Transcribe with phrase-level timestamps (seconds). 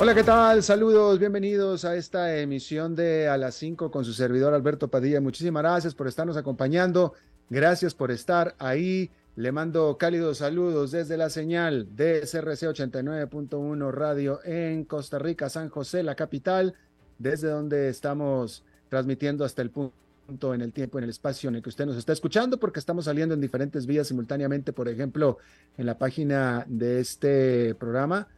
[0.00, 0.62] Hola, ¿qué tal?
[0.62, 5.20] Saludos, bienvenidos a esta emisión de A las 5 con su servidor Alberto Padilla.
[5.20, 7.14] Muchísimas gracias por estarnos acompañando.
[7.50, 9.10] Gracias por estar ahí.
[9.34, 15.68] Le mando cálidos saludos desde la señal de CRC 89.1 Radio en Costa Rica, San
[15.68, 16.76] José, la capital,
[17.18, 21.62] desde donde estamos transmitiendo hasta el punto en el tiempo, en el espacio en el
[21.62, 25.38] que usted nos está escuchando, porque estamos saliendo en diferentes vías simultáneamente, por ejemplo,
[25.76, 28.28] en la página de este programa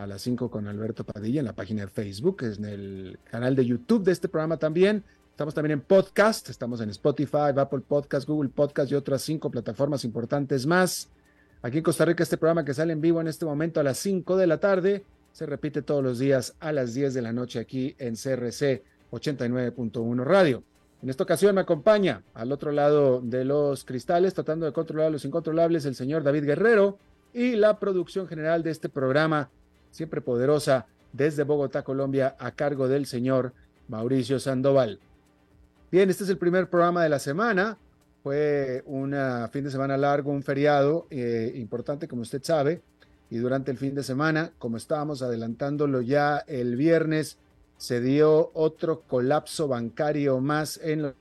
[0.00, 3.66] a las 5 con Alberto Padilla en la página de Facebook, en el canal de
[3.66, 5.04] YouTube de este programa también.
[5.30, 10.04] Estamos también en podcast, estamos en Spotify, Apple Podcast, Google Podcast y otras cinco plataformas
[10.04, 11.10] importantes más.
[11.60, 13.98] Aquí en Costa Rica este programa que sale en vivo en este momento a las
[13.98, 17.58] 5 de la tarde se repite todos los días a las 10 de la noche
[17.58, 20.62] aquí en CRC 89.1 Radio.
[21.02, 25.26] En esta ocasión me acompaña al otro lado de los cristales, tratando de controlar los
[25.26, 26.98] incontrolables, el señor David Guerrero
[27.32, 29.50] y la producción general de este programa,
[29.90, 33.52] siempre poderosa, desde Bogotá, Colombia, a cargo del señor
[33.88, 35.00] Mauricio Sandoval.
[35.90, 37.76] Bien, este es el primer programa de la semana.
[38.22, 39.16] Fue un
[39.50, 42.82] fin de semana largo, un feriado eh, importante, como usted sabe.
[43.30, 47.38] Y durante el fin de semana, como estábamos adelantándolo ya el viernes,
[47.76, 51.14] se dio otro colapso bancario más en los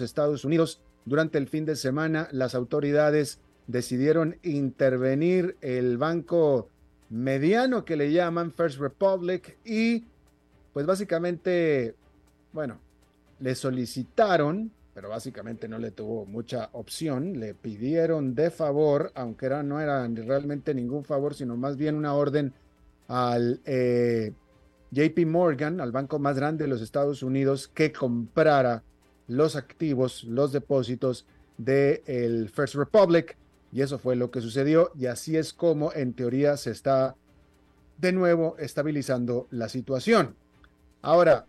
[0.00, 0.80] Estados Unidos.
[1.04, 6.68] Durante el fin de semana, las autoridades decidieron intervenir el banco
[7.10, 10.04] mediano que le llaman First Republic y
[10.72, 11.94] pues básicamente,
[12.52, 12.78] bueno,
[13.40, 19.62] le solicitaron, pero básicamente no le tuvo mucha opción, le pidieron de favor, aunque era,
[19.62, 22.52] no era realmente ningún favor, sino más bien una orden
[23.08, 24.32] al eh,
[24.90, 28.82] JP Morgan, al banco más grande de los Estados Unidos, que comprara
[29.28, 31.26] los activos, los depósitos
[31.58, 33.36] del el First Republic
[33.72, 37.14] y eso fue lo que sucedió y así es como en teoría se está
[37.98, 40.34] de nuevo estabilizando la situación.
[41.02, 41.46] Ahora,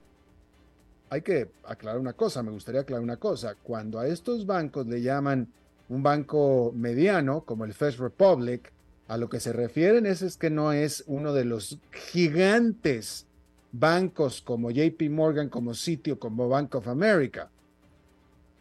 [1.09, 3.55] hay que aclarar una cosa, me gustaría aclarar una cosa.
[3.61, 5.47] Cuando a estos bancos le llaman
[5.89, 8.71] un banco mediano, como el First Republic,
[9.07, 11.79] a lo que se refieren es, es que no es uno de los
[12.11, 13.25] gigantes
[13.71, 17.49] bancos como JP Morgan, como Sitio, como Bank of America.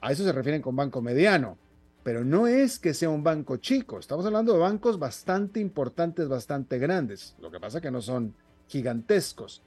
[0.00, 1.58] A eso se refieren con banco mediano
[2.06, 6.78] pero no es que sea un banco chico, estamos hablando de bancos bastante importantes, bastante
[6.78, 8.32] grandes, lo que pasa que no son
[8.68, 9.60] gigantescos.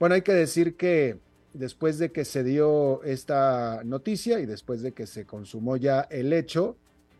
[0.00, 1.20] Bueno, hay que decir que
[1.52, 6.32] después de que se dio esta noticia y después de que se consumó ya el
[6.32, 6.76] hecho,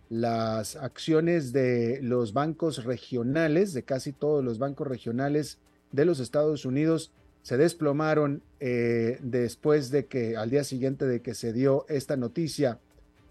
[0.08, 5.58] las acciones de los bancos regionales, de casi todos los bancos regionales
[5.92, 11.34] de los Estados Unidos, se desplomaron eh, después de que al día siguiente de que
[11.34, 12.80] se dio esta noticia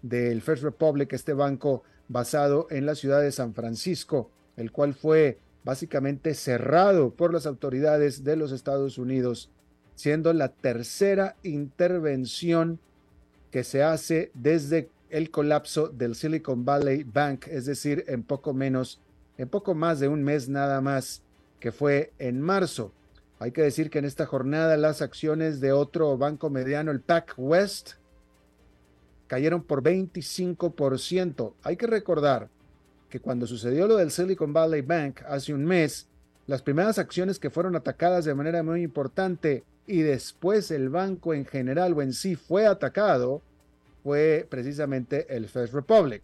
[0.04, 5.38] del First Republic, este banco basado en la ciudad de San Francisco, el cual fue
[5.64, 9.50] básicamente cerrado por las autoridades de los Estados Unidos,
[9.94, 12.78] siendo la tercera intervención
[13.50, 19.00] que se hace desde el colapso del Silicon Valley Bank, es decir, en poco menos,
[19.38, 21.22] en poco más de un mes nada más,
[21.60, 22.92] que fue en marzo.
[23.38, 27.34] Hay que decir que en esta jornada las acciones de otro banco mediano, el PAC
[27.38, 27.92] West,
[29.26, 31.54] cayeron por 25%.
[31.62, 32.48] Hay que recordar
[33.08, 36.08] que cuando sucedió lo del Silicon Valley Bank hace un mes,
[36.46, 41.44] las primeras acciones que fueron atacadas de manera muy importante y después el banco en
[41.44, 43.42] general o en sí fue atacado
[44.02, 46.22] fue precisamente el First Republic.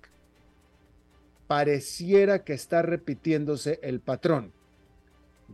[1.46, 4.52] Pareciera que está repitiéndose el patrón.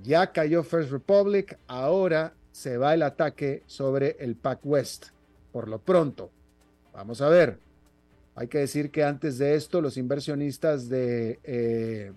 [0.03, 5.07] Ya cayó First Republic, ahora se va el ataque sobre el Pac West.
[5.53, 6.31] Por lo pronto,
[6.97, 7.59] Vamos a ver.
[8.37, 12.13] Hay que decir que antes de esto, los inversionistas de eh,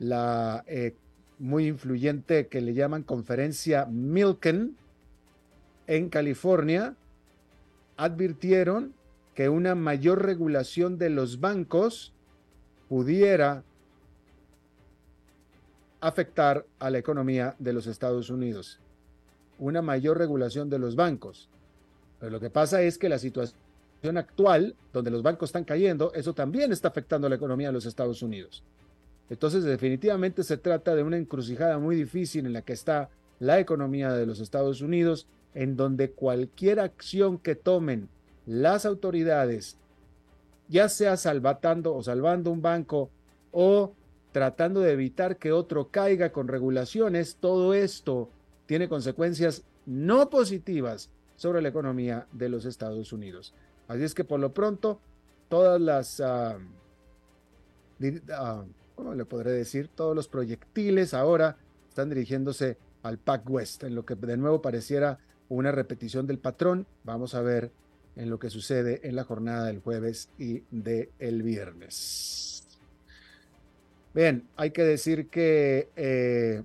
[0.00, 0.96] la eh,
[1.38, 4.76] muy influyente que le llaman conferencia Milken
[5.86, 6.96] en California
[7.96, 8.94] advirtieron
[9.34, 12.12] que una mayor regulación de los bancos
[12.88, 13.62] pudiera
[16.00, 18.80] afectar a la economía de los Estados Unidos.
[19.60, 21.48] Una mayor regulación de los bancos.
[22.22, 26.32] Pero lo que pasa es que la situación actual, donde los bancos están cayendo, eso
[26.32, 28.62] también está afectando a la economía de los Estados Unidos.
[29.28, 33.10] Entonces, definitivamente se trata de una encrucijada muy difícil en la que está
[33.40, 38.08] la economía de los Estados Unidos, en donde cualquier acción que tomen
[38.46, 39.76] las autoridades,
[40.68, 43.10] ya sea salvatando o salvando un banco
[43.50, 43.94] o
[44.30, 48.30] tratando de evitar que otro caiga con regulaciones, todo esto
[48.66, 51.10] tiene consecuencias no positivas
[51.42, 53.52] sobre la economía de los Estados Unidos.
[53.88, 55.00] Así es que por lo pronto,
[55.48, 56.54] todas las, uh,
[58.94, 59.90] ¿cómo le podré decir?
[59.92, 61.56] Todos los proyectiles ahora
[61.88, 65.18] están dirigiéndose al Pac West, en lo que de nuevo pareciera
[65.48, 66.86] una repetición del patrón.
[67.02, 67.72] Vamos a ver
[68.14, 72.68] en lo que sucede en la jornada del jueves y del el viernes.
[74.14, 76.62] Bien, hay que decir que eh,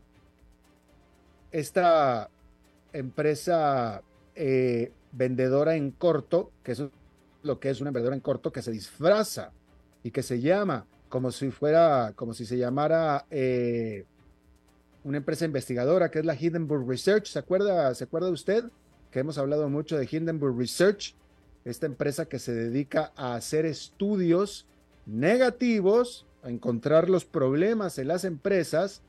[1.51, 2.29] esta
[2.93, 4.03] empresa
[4.37, 6.83] eh, vendedora en corto, que es
[7.43, 9.51] lo que es una vendedora en corto, que se disfraza
[10.03, 14.05] y que se llama como si fuera, como si se llamara eh,
[15.03, 17.27] una empresa investigadora, que es la Hindenburg Research.
[17.27, 18.65] ¿Se acuerda, ¿Se acuerda usted?
[19.11, 21.15] Que hemos hablado mucho de Hindenburg Research,
[21.65, 24.65] esta empresa que se dedica a hacer estudios
[25.05, 29.01] negativos, a encontrar los problemas en las empresas,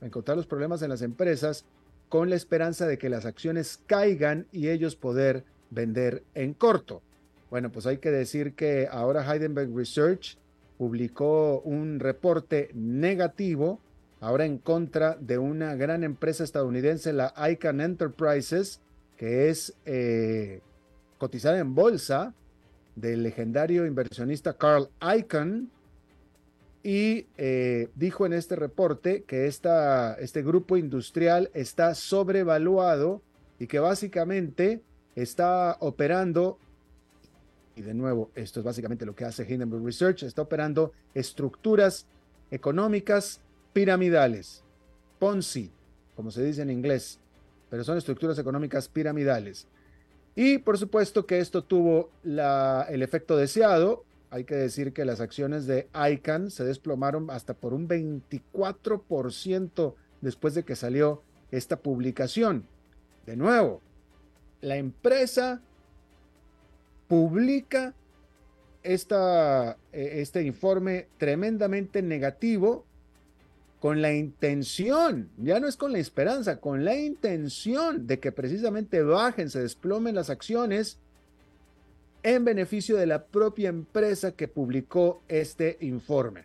[0.00, 1.64] a encontrar los problemas en las empresas
[2.10, 7.02] con la esperanza de que las acciones caigan y ellos poder vender en corto.
[7.50, 10.36] Bueno, pues hay que decir que ahora Heidenberg Research
[10.76, 13.80] publicó un reporte negativo,
[14.20, 18.80] ahora en contra de una gran empresa estadounidense, la ICANN Enterprises,
[19.16, 20.62] que es eh,
[21.16, 22.34] cotizada en bolsa
[22.96, 25.70] del legendario inversionista Carl Icahn
[26.82, 33.20] y eh, dijo en este reporte que esta, este grupo industrial está sobrevaluado
[33.58, 34.80] y que básicamente
[35.14, 36.58] está operando,
[37.76, 42.06] y de nuevo, esto es básicamente lo que hace Hindenburg Research, está operando estructuras
[42.50, 43.40] económicas
[43.72, 44.64] piramidales,
[45.18, 45.70] Ponzi,
[46.16, 47.18] como se dice en inglés,
[47.68, 49.66] pero son estructuras económicas piramidales.
[50.34, 54.04] Y por supuesto que esto tuvo el efecto deseado.
[54.30, 60.54] Hay que decir que las acciones de ICANN se desplomaron hasta por un 24% después
[60.54, 62.66] de que salió esta publicación.
[63.26, 63.80] De nuevo,
[64.60, 65.60] la empresa
[67.08, 67.94] publica
[68.84, 72.86] esta, eh, este informe tremendamente negativo
[73.80, 79.02] con la intención, ya no es con la esperanza, con la intención de que precisamente
[79.02, 80.98] bajen, se desplomen las acciones
[82.22, 86.44] en beneficio de la propia empresa que publicó este informe.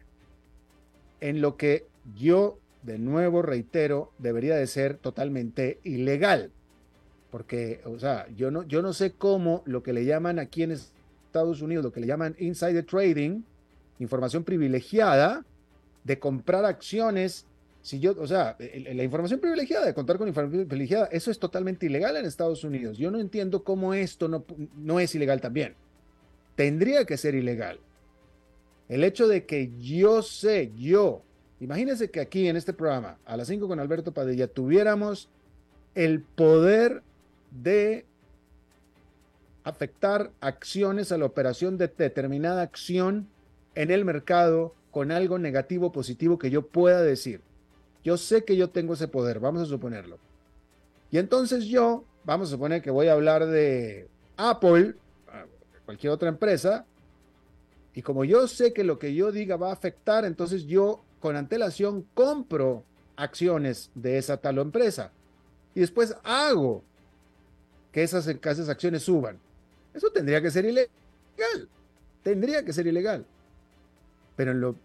[1.19, 6.51] En lo que yo, de nuevo reitero, debería de ser totalmente ilegal.
[7.31, 10.71] Porque, o sea, yo no, yo no sé cómo lo que le llaman aquí en
[10.71, 13.41] Estados Unidos, lo que le llaman insider trading,
[13.99, 15.43] información privilegiada,
[16.05, 17.45] de comprar acciones.
[17.85, 21.85] Si yo, o sea, la información privilegiada, de contar con información privilegiada, eso es totalmente
[21.85, 22.97] ilegal en Estados Unidos.
[22.97, 24.43] Yo no entiendo cómo esto no,
[24.75, 25.75] no es ilegal también.
[26.55, 27.79] Tendría que ser ilegal.
[28.89, 31.21] El hecho de que yo sé, yo,
[31.59, 35.29] imagínense que aquí en este programa, a las 5 con Alberto Padilla, tuviéramos
[35.93, 37.03] el poder
[37.51, 38.03] de
[39.63, 43.27] afectar acciones a la operación de determinada acción
[43.75, 47.41] en el mercado con algo negativo, positivo que yo pueda decir.
[48.05, 50.19] Yo sé que yo tengo ese poder, vamos a suponerlo.
[51.09, 54.07] Y entonces yo, vamos a suponer que voy a hablar de
[54.37, 54.93] Apple,
[55.85, 56.85] cualquier otra empresa,
[57.95, 61.35] y como yo sé que lo que yo diga va a afectar, entonces yo con
[61.35, 62.83] antelación compro
[63.15, 65.11] acciones de esa tal empresa.
[65.73, 66.83] Y después hago
[67.91, 69.39] que esas, que esas acciones suban.
[69.95, 70.89] Eso tendría que ser ilegal.
[72.21, 73.25] Tendría que ser ilegal.
[74.35, 74.75] Pero en lo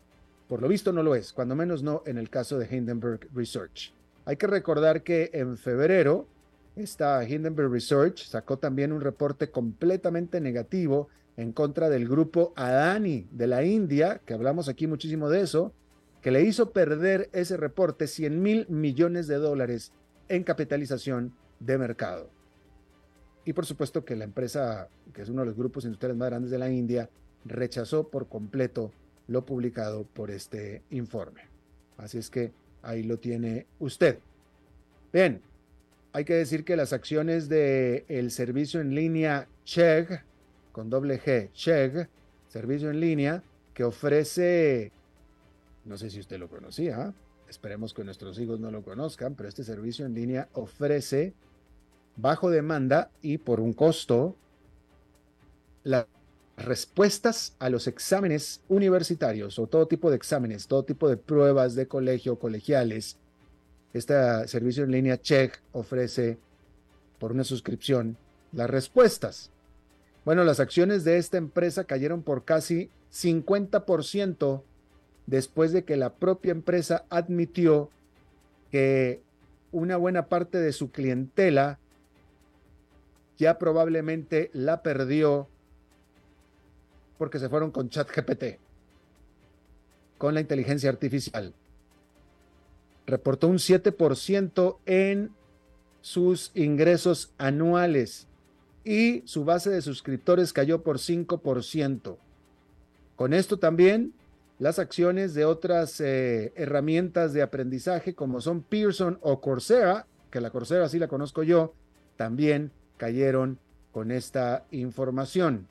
[0.50, 3.95] por lo visto no lo es, cuando menos no en el caso de Hindenburg Research.
[4.25, 6.26] Hay que recordar que en febrero
[6.75, 13.47] esta Hindenburg Research sacó también un reporte completamente negativo en contra del grupo Adani de
[13.47, 15.73] la India, que hablamos aquí muchísimo de eso,
[16.21, 19.92] que le hizo perder ese reporte 100 mil millones de dólares
[20.28, 22.28] en capitalización de mercado.
[23.45, 26.50] Y por supuesto que la empresa, que es uno de los grupos industriales más grandes
[26.50, 27.09] de la India,
[27.45, 28.90] rechazó por completo
[29.29, 31.43] lo publicado por este informe.
[31.97, 34.19] Así es que ahí lo tiene usted.
[35.12, 35.41] Bien,
[36.12, 40.25] hay que decir que las acciones del el servicio en línea Chegg
[40.73, 42.09] con doble G, Chegg,
[42.49, 43.43] servicio en línea
[43.75, 44.93] que ofrece,
[45.85, 47.15] no sé si usted lo conocía,
[47.49, 51.35] esperemos que nuestros hijos no lo conozcan, pero este servicio en línea ofrece
[52.17, 54.37] bajo demanda y por un costo
[55.83, 56.07] las
[56.64, 61.87] respuestas a los exámenes universitarios o todo tipo de exámenes, todo tipo de pruebas de
[61.87, 63.17] colegio, colegiales.
[63.93, 64.14] Este
[64.47, 66.38] servicio en línea Check ofrece
[67.19, 68.17] por una suscripción
[68.52, 69.50] las respuestas.
[70.25, 74.62] Bueno, las acciones de esta empresa cayeron por casi 50%
[75.26, 77.90] después de que la propia empresa admitió
[78.71, 79.23] que
[79.73, 81.79] una buena parte de su clientela
[83.38, 85.49] ya probablemente la perdió
[87.21, 88.59] porque se fueron con ChatGPT,
[90.17, 91.53] con la inteligencia artificial.
[93.07, 95.31] Reportó un 7% en
[96.00, 98.27] sus ingresos anuales
[98.87, 102.17] y su base de suscriptores cayó por 5%.
[103.17, 104.15] Con esto también
[104.59, 110.49] las acciones de otras eh, herramientas de aprendizaje como son Pearson o Coursera, que la
[110.49, 111.75] Coursera sí la conozco yo,
[112.17, 113.59] también cayeron
[113.93, 115.69] con esta información.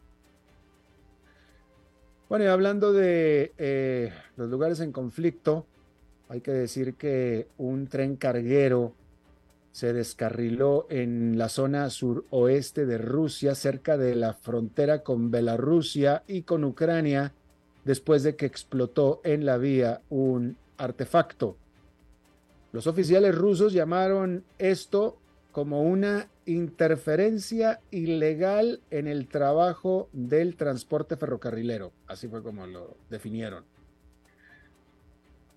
[2.30, 5.66] Bueno, y hablando de eh, los lugares en conflicto,
[6.28, 8.94] hay que decir que un tren carguero
[9.72, 16.44] se descarriló en la zona suroeste de Rusia, cerca de la frontera con Bielorrusia y
[16.44, 17.34] con Ucrania,
[17.84, 21.58] después de que explotó en la vía un artefacto.
[22.72, 25.18] Los oficiales rusos llamaron esto
[25.52, 31.92] como una interferencia ilegal en el trabajo del transporte ferrocarrilero.
[32.08, 33.64] Así fue como lo definieron.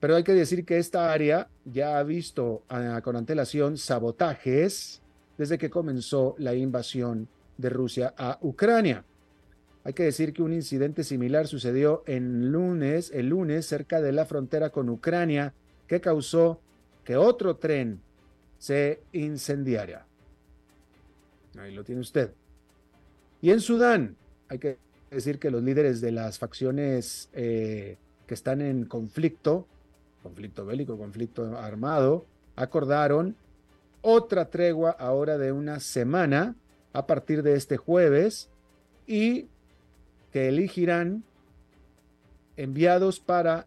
[0.00, 5.00] Pero hay que decir que esta área ya ha visto ah, con antelación sabotajes
[5.38, 9.04] desde que comenzó la invasión de Rusia a Ucrania.
[9.84, 14.88] Hay que decir que un incidente similar sucedió el lunes cerca de la frontera con
[14.88, 15.54] Ucrania,
[15.86, 16.60] que causó
[17.04, 18.00] que otro tren
[18.62, 20.06] se incendiara.
[21.58, 22.30] Ahí lo tiene usted.
[23.40, 24.14] Y en Sudán,
[24.48, 24.78] hay que
[25.10, 27.96] decir que los líderes de las facciones eh,
[28.28, 29.66] que están en conflicto
[30.22, 33.34] conflicto bélico, conflicto armado, acordaron
[34.00, 36.54] otra tregua ahora de una semana
[36.92, 38.48] a partir de este jueves
[39.08, 39.48] y
[40.32, 41.24] que elegirán
[42.56, 43.66] enviados para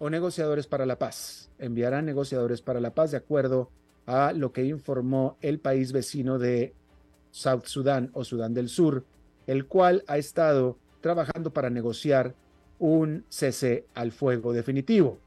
[0.00, 1.47] o negociadores para la paz.
[1.58, 3.70] Enviarán negociadores para la paz de acuerdo
[4.06, 6.74] a lo que informó el país vecino de
[7.30, 9.04] South Sudán o Sudán del Sur,
[9.46, 12.34] el cual ha estado trabajando para negociar
[12.78, 15.18] un cese al fuego definitivo.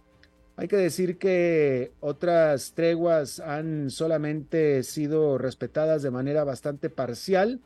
[0.55, 7.59] Hay que decir que otras treguas han solamente sido respetadas de manera bastante parcial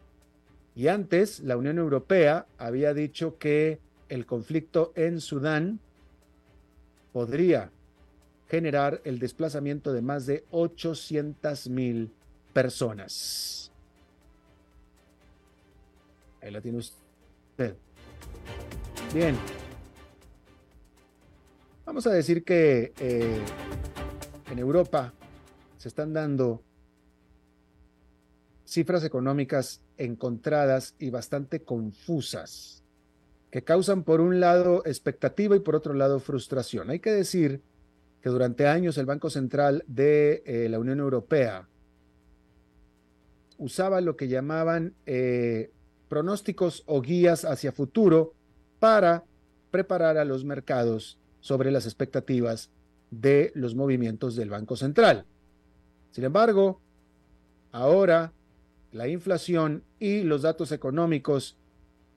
[0.75, 3.79] y antes la Unión Europea había dicho que
[4.09, 5.79] el conflicto en Sudán
[7.11, 7.71] podría
[8.55, 12.09] generar el desplazamiento de más de 800 mil
[12.53, 13.69] personas.
[16.41, 17.75] Ahí la tiene usted.
[19.13, 19.35] Bien.
[21.85, 23.41] Vamos a decir que eh,
[24.49, 25.13] en Europa
[25.77, 26.63] se están dando
[28.63, 32.85] cifras económicas encontradas y bastante confusas,
[33.51, 36.89] que causan por un lado expectativa y por otro lado frustración.
[36.89, 37.61] Hay que decir
[38.25, 41.69] que durante años el Banco Central de eh, la Unión Europea
[43.59, 45.69] usaba lo que llamaban eh,
[46.09, 48.33] pronósticos o guías hacia futuro
[48.79, 49.25] para
[49.69, 52.71] preparar a los mercados sobre las expectativas
[53.11, 55.27] de los movimientos del Banco Central.
[56.09, 56.81] Sin embargo,
[57.71, 58.33] ahora
[58.91, 61.59] la inflación y los datos económicos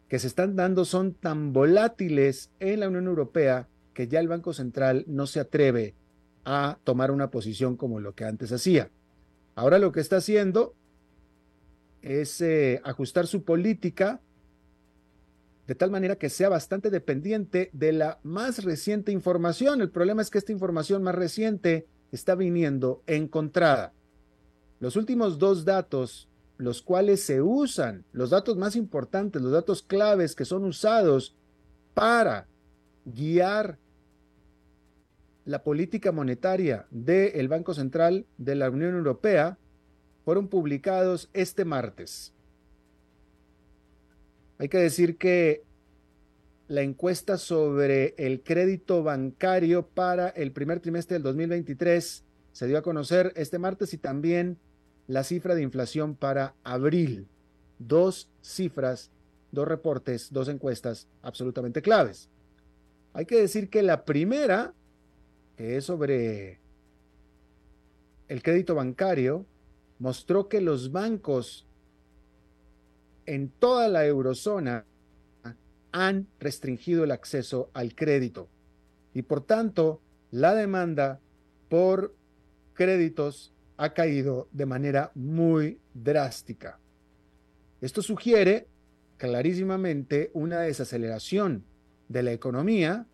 [0.09, 4.52] que se están dando son tan volátiles en la Unión Europea que ya el Banco
[4.52, 5.97] Central no se atreve
[6.45, 8.93] a tomar una posición como lo que antes hacía.
[9.57, 10.76] Ahora lo que está haciendo
[12.00, 14.21] es eh, ajustar su política
[15.67, 19.81] de tal manera que sea bastante dependiente de la más reciente información.
[19.81, 23.95] El problema es que esta información más reciente está viniendo encontrada.
[24.78, 30.37] Los últimos dos datos, los cuales se usan, los datos más importantes, los datos claves
[30.37, 31.35] que son usados
[31.95, 32.47] para
[33.05, 33.76] guiar
[35.49, 39.57] la política monetaria del Banco Central de la Unión Europea,
[40.25, 42.35] fueron publicados este martes.
[44.59, 45.64] Hay que decir que
[46.67, 52.83] la encuesta sobre el crédito bancario para el primer trimestre del 2023 se dio a
[52.83, 54.59] conocer este martes y también
[55.07, 57.26] la cifra de inflación para abril.
[57.78, 59.11] Dos cifras
[59.50, 62.28] dos reportes, dos encuestas absolutamente claves.
[63.12, 64.75] Hay que decir que la primera,
[65.59, 66.61] que es sobre
[68.29, 69.45] el crédito bancario,
[69.99, 71.67] mostró que los bancos
[73.27, 74.87] en toda la eurozona
[75.91, 78.49] han restringido el acceso al crédito
[79.12, 80.00] y por tanto
[80.31, 81.19] la demanda
[81.69, 82.15] por
[82.75, 86.79] créditos ha caído de manera muy drástica.
[87.81, 88.69] Esto sugiere
[89.17, 91.65] clarísimamente una desaceleración
[92.09, 93.09] de la economía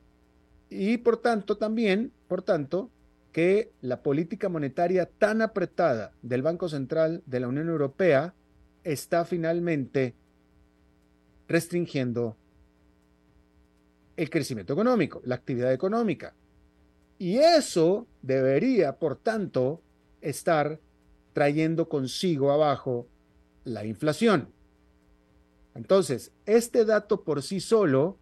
[0.71, 2.91] y por tanto también, por tanto,
[3.33, 8.35] que la política monetaria tan apretada del Banco Central de la Unión Europea
[8.85, 10.15] está finalmente
[11.49, 12.37] restringiendo
[14.17, 16.35] el crecimiento económico, la actividad económica.
[17.19, 19.83] Y eso debería, por tanto,
[20.21, 20.79] estar
[21.33, 23.09] trayendo consigo abajo
[23.65, 24.49] la inflación.
[25.75, 28.19] Entonces, este dato por sí solo,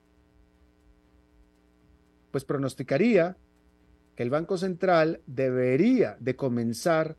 [2.32, 3.36] pues pronosticaría
[4.16, 7.16] que el Banco Central debería de comenzar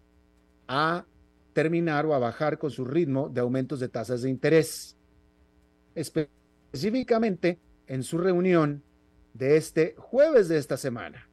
[0.67, 1.05] a
[1.53, 4.97] terminar o a bajar con su ritmo de aumentos de tasas de interés.
[5.95, 8.83] Específicamente en su reunión
[9.33, 11.29] de este jueves de esta semana.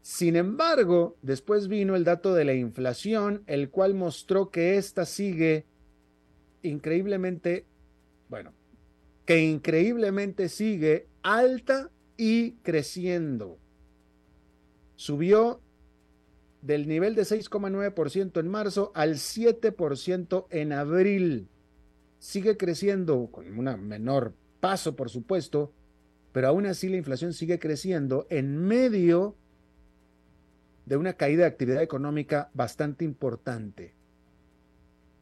[0.00, 5.66] Sin embargo, después vino el dato de la inflación, el cual mostró que ésta sigue
[6.62, 7.66] increíblemente
[8.28, 8.52] bueno,
[9.24, 13.58] que increíblemente sigue alta y creciendo.
[14.96, 15.62] Subió
[16.60, 21.48] del nivel de 6,9% en marzo al 7% en abril.
[22.18, 25.72] Sigue creciendo con un menor paso, por supuesto,
[26.32, 29.36] pero aún así la inflación sigue creciendo en medio
[30.84, 33.94] de una caída de actividad económica bastante importante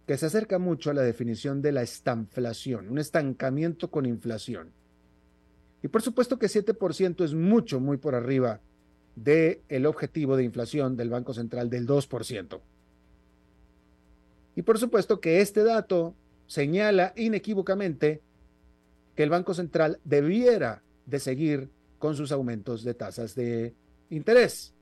[0.06, 4.72] que se acerca mucho a la definición de la estanflación, un estancamiento con inflación.
[5.82, 8.60] Y por supuesto que 7% es mucho, muy por arriba
[9.14, 12.60] del el objetivo de inflación del Banco Central del 2%.
[14.54, 16.14] Y por supuesto que este dato
[16.46, 18.22] señala inequívocamente
[19.14, 23.74] que el Banco Central debiera de seguir con sus aumentos de tasas de
[24.10, 24.74] interés.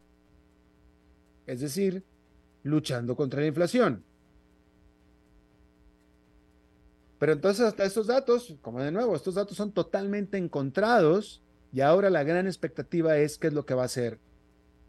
[1.46, 2.02] Es decir,
[2.62, 4.04] luchando contra la inflación.
[7.18, 12.10] Pero entonces hasta estos datos, como de nuevo, estos datos son totalmente encontrados y ahora
[12.10, 14.18] la gran expectativa es qué es lo que va a hacer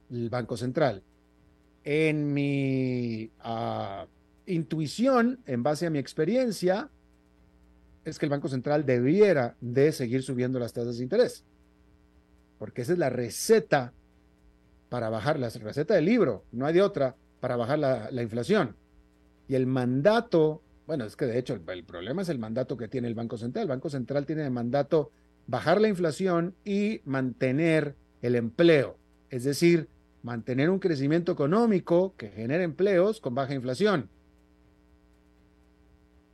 [0.09, 1.03] el Banco Central.
[1.83, 4.07] En mi ah,
[4.45, 6.89] intuición, en base a mi experiencia,
[8.03, 11.43] es que el Banco Central debiera de seguir subiendo las tasas de interés.
[12.59, 13.93] Porque esa es la receta
[14.89, 18.75] para bajar, la receta del libro, no hay de otra, para bajar la, la inflación.
[19.47, 23.07] Y el mandato bueno, es que de hecho el, problema es el mandato que tiene
[23.07, 23.63] el Banco Central.
[23.63, 25.11] El Banco Central tiene de mandato
[25.47, 28.97] bajar la inflación y mantener el empleo,
[29.29, 29.89] es decir,
[30.21, 34.09] mantener un crecimiento económico que genere empleos con baja inflación.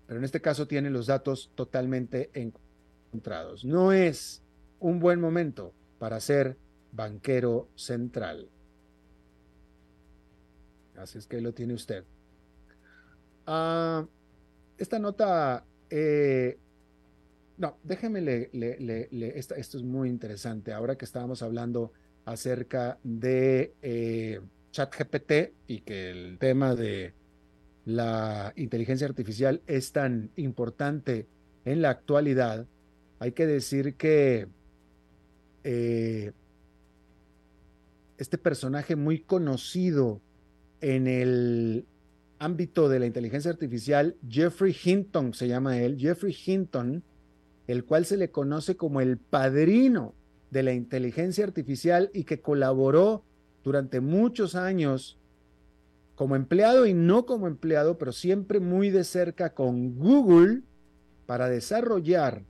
[0.07, 3.63] Pero en este caso tiene los datos totalmente encontrados.
[3.63, 4.41] No es
[4.79, 6.57] un buen momento para ser
[6.91, 8.49] banquero central.
[10.97, 12.03] Así es que lo tiene usted.
[13.47, 14.05] Ah,
[14.81, 16.57] esta nota, eh,
[17.57, 18.49] no, déjeme le,
[19.35, 20.73] esto es muy interesante.
[20.73, 21.91] Ahora que estábamos hablando
[22.25, 24.41] acerca de eh,
[24.71, 27.13] ChatGPT y que el tema de
[27.85, 31.27] la inteligencia artificial es tan importante
[31.63, 32.65] en la actualidad,
[33.19, 34.47] hay que decir que
[35.63, 36.31] eh,
[38.17, 40.21] este personaje muy conocido
[40.79, 41.85] en el
[42.41, 47.03] ámbito de la inteligencia artificial, Jeffrey Hinton se llama él, Jeffrey Hinton,
[47.67, 50.15] el cual se le conoce como el padrino
[50.49, 53.23] de la inteligencia artificial y que colaboró
[53.63, 55.19] durante muchos años
[56.15, 60.61] como empleado y no como empleado, pero siempre muy de cerca con Google
[61.27, 62.43] para desarrollar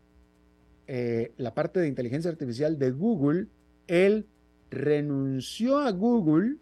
[0.87, 3.47] eh, la parte de inteligencia artificial de Google,
[3.87, 4.25] él
[4.69, 6.55] renunció a Google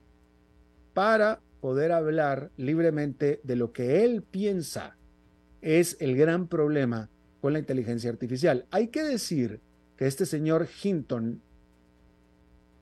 [0.94, 4.96] para poder hablar libremente de lo que él piensa
[5.62, 7.10] es el gran problema
[7.42, 8.66] con la inteligencia artificial.
[8.72, 9.60] Hay que decir
[9.98, 11.42] que este señor Hinton,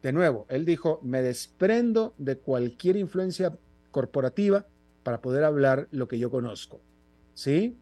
[0.03, 3.57] de nuevo, él dijo, me desprendo de cualquier influencia
[3.91, 4.65] corporativa
[5.03, 6.79] para poder hablar lo que yo conozco.
[7.33, 7.77] ¿Sí?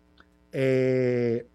[0.52, 1.46] Eh,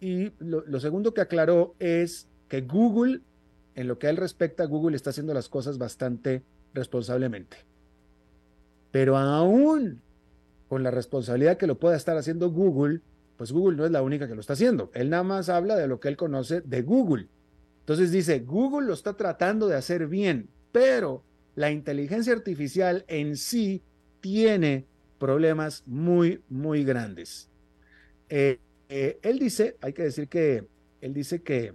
[0.00, 3.20] y lo, lo segundo que aclaró es que Google,
[3.74, 6.42] en lo que a él respecta, Google está haciendo las cosas bastante
[6.74, 7.58] responsablemente.
[8.90, 10.00] Pero aún
[10.68, 13.00] con la responsabilidad que lo pueda estar haciendo Google,
[13.36, 14.90] pues Google no es la única que lo está haciendo.
[14.94, 17.28] Él nada más habla de lo que él conoce de Google.
[17.80, 21.24] Entonces dice, Google lo está tratando de hacer bien, pero
[21.56, 23.82] la inteligencia artificial en sí
[24.20, 24.86] tiene
[25.18, 27.50] problemas muy, muy grandes.
[28.28, 28.58] Eh,
[28.88, 30.66] eh, él dice, hay que decir que
[31.00, 31.74] él dice que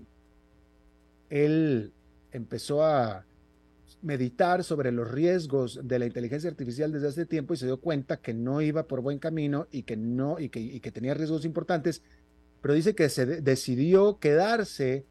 [1.29, 1.91] él
[2.31, 3.25] empezó a
[4.01, 8.17] meditar sobre los riesgos de la inteligencia artificial desde hace tiempo y se dio cuenta
[8.17, 12.01] que no iba por buen camino y que no y que, tenía riesgos importantes,
[12.61, 15.05] pero dice que se decidió quedarse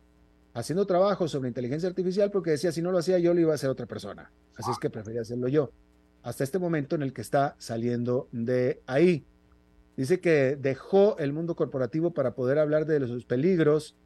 [0.54, 3.56] haciendo trabajo sobre inteligencia artificial porque decía si no lo hacía yo lo iba a
[3.56, 5.70] hacer otra persona, así es que prefería hacerlo yo.
[6.22, 9.24] Hasta este momento en el que está saliendo de ahí.
[9.96, 13.96] Dice que dejó el mundo corporativo para poder hablar de los peligros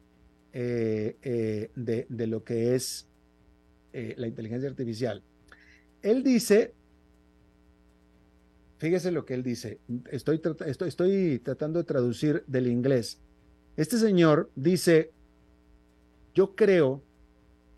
[0.53, 3.07] eh, eh, de, de, lo que es
[3.93, 5.21] eh, la inteligencia artificial.
[6.01, 6.73] Él dice,
[8.77, 9.79] fíjese lo que él dice,
[10.11, 10.39] estoy,
[11.43, 13.19] tratando de traducir del inglés.
[13.77, 15.11] Este señor dice,
[16.33, 17.03] yo creo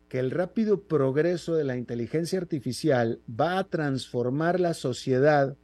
[0.07, 5.57] que el rápido progreso de la inteligencia artificial va a transformar la sociedad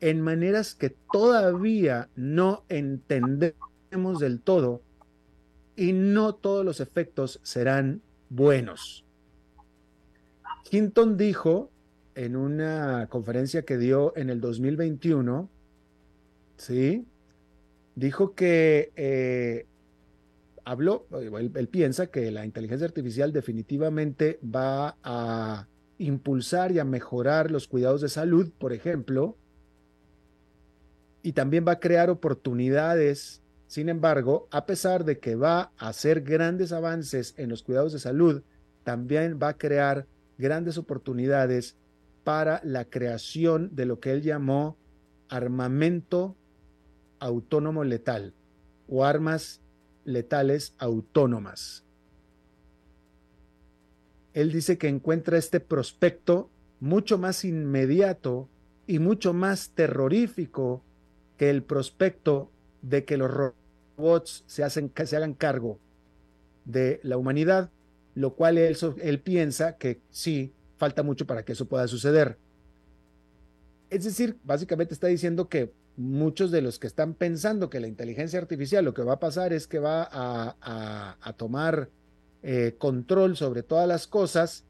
[0.00, 4.82] en maneras que todavía no entendemos del todo
[5.76, 9.04] y no todos los efectos serán buenos.
[10.70, 11.70] Hinton dijo
[12.14, 15.48] en una conferencia que dio en el 2021,
[16.56, 17.06] ¿sí?
[17.94, 19.66] Dijo que eh,
[20.64, 25.66] habló, él, piensa que la inteligencia artificial definitivamente va a
[25.98, 29.36] impulsar y a mejorar los cuidados de salud, por ejemplo,
[31.22, 33.42] y también va a crear oportunidades.
[33.66, 37.98] Sin embargo, a pesar de que va a hacer grandes avances en los cuidados de
[37.98, 38.42] salud,
[38.84, 40.06] también va a crear
[40.38, 41.76] grandes oportunidades
[42.24, 44.76] para la creación de lo que él llamó
[45.28, 46.36] armamento
[47.18, 48.34] autónomo letal
[48.88, 49.60] o armas
[50.04, 51.84] letales autónomas.
[54.32, 58.48] Él dice que encuentra este prospecto mucho más inmediato
[58.86, 60.84] y mucho más terrorífico
[61.36, 62.50] que el prospecto
[62.82, 65.80] de que los robots se, se hagan cargo
[66.64, 67.70] de la humanidad
[68.18, 72.36] lo cual él, él piensa que sí, falta mucho para que eso pueda suceder.
[73.90, 78.40] Es decir, básicamente está diciendo que muchos de los que están pensando que la inteligencia
[78.40, 81.90] artificial lo que va a pasar es que va a, tomar
[82.42, 84.64] eh, control sobre todas las cosas,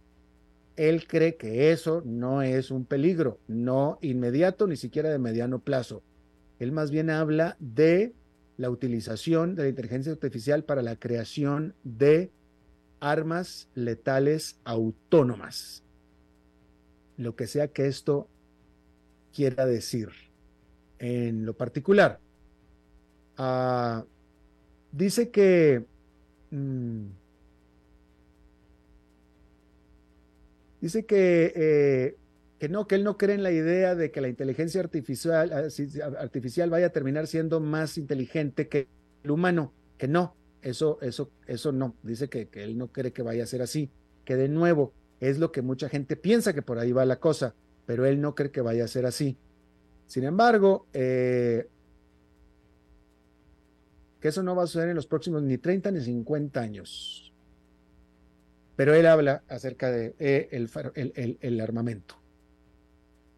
[0.76, 6.02] él cree que eso no es un peligro, no inmediato ni siquiera de mediano plazo.
[6.58, 8.12] Él más bien habla de
[8.58, 12.30] la utilización de la inteligencia artificial para la creación de
[13.00, 15.82] armas letales autónomas.
[17.16, 18.28] Lo que sea que esto
[19.34, 20.08] quiera decir.
[20.98, 22.18] En lo particular,
[23.36, 24.04] ah,
[24.90, 25.84] dice que
[26.50, 27.06] mm,
[30.80, 32.16] dice que, eh,
[32.58, 36.20] que no, que él no cree en la idea de que la inteligencia artificial, ah,
[36.20, 38.88] artificial vaya a terminar siendo más inteligente que
[39.22, 41.94] el humano, que no, eso, eso, eso no.
[42.02, 43.90] Dice que, él no cree que vaya a ser así.
[44.24, 47.54] Que de nuevo, es lo que mucha gente piensa que por ahí va la cosa,
[47.86, 49.36] pero él no cree que vaya a ser así.
[50.06, 51.68] Sin embargo, eh,
[54.20, 57.32] que eso no va a suceder en los próximos ni 30 ni 50 años.
[58.76, 62.16] Pero él habla acerca de eh, el, el, armamento.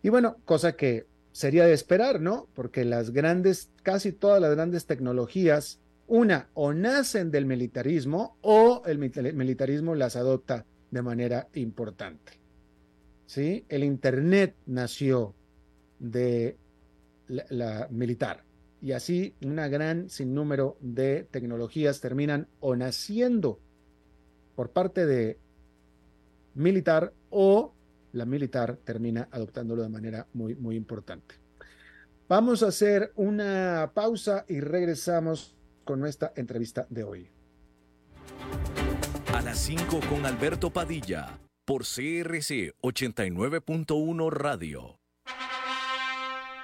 [0.02, 2.48] Y bueno, cosa que sería de esperar, ¿no?
[2.54, 5.80] Porque las grandes, casi todas las grandes tecnologías
[6.10, 12.32] una, o nacen del militarismo o el militarismo las adopta de manera importante.
[13.26, 13.64] ¿Sí?
[13.68, 15.36] El Internet nació
[16.00, 16.56] de
[17.28, 18.42] la, militar
[18.82, 23.60] y así una gran sinnúmero de tecnologías terminan o naciendo
[24.56, 25.38] por parte de
[26.54, 27.72] militar o
[28.12, 31.36] la militar termina adoptándolo de manera muy, muy importante.
[32.28, 37.30] Vamos a hacer una pausa y regresamos con nuestra entrevista de hoy.
[39.34, 44.99] A las 5 con Alberto Padilla, por CRC 89.1 Radio.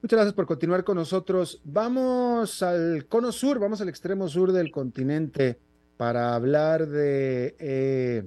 [0.00, 1.60] Muchas gracias por continuar con nosotros.
[1.64, 5.58] Vamos al cono sur, vamos al extremo sur del continente
[5.96, 8.24] para hablar de eh,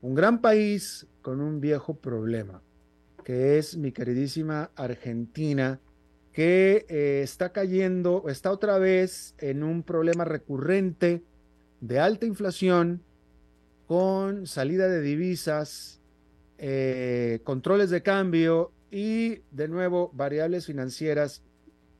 [0.00, 2.62] un gran país con un viejo problema,
[3.22, 5.78] que es mi queridísima Argentina,
[6.32, 11.22] que eh, está cayendo, está otra vez en un problema recurrente
[11.82, 13.02] de alta inflación,
[13.86, 16.00] con salida de divisas,
[16.56, 21.42] eh, controles de cambio y de nuevo variables financieras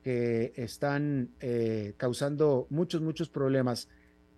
[0.04, 3.88] que están eh, causando muchos, muchos problemas.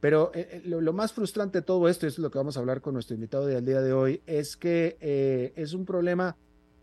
[0.00, 2.80] Pero eh, lo, más frustrante de todo esto, y es lo que vamos a hablar
[2.80, 6.38] con nuestro invitado del día de hoy, es que es un problema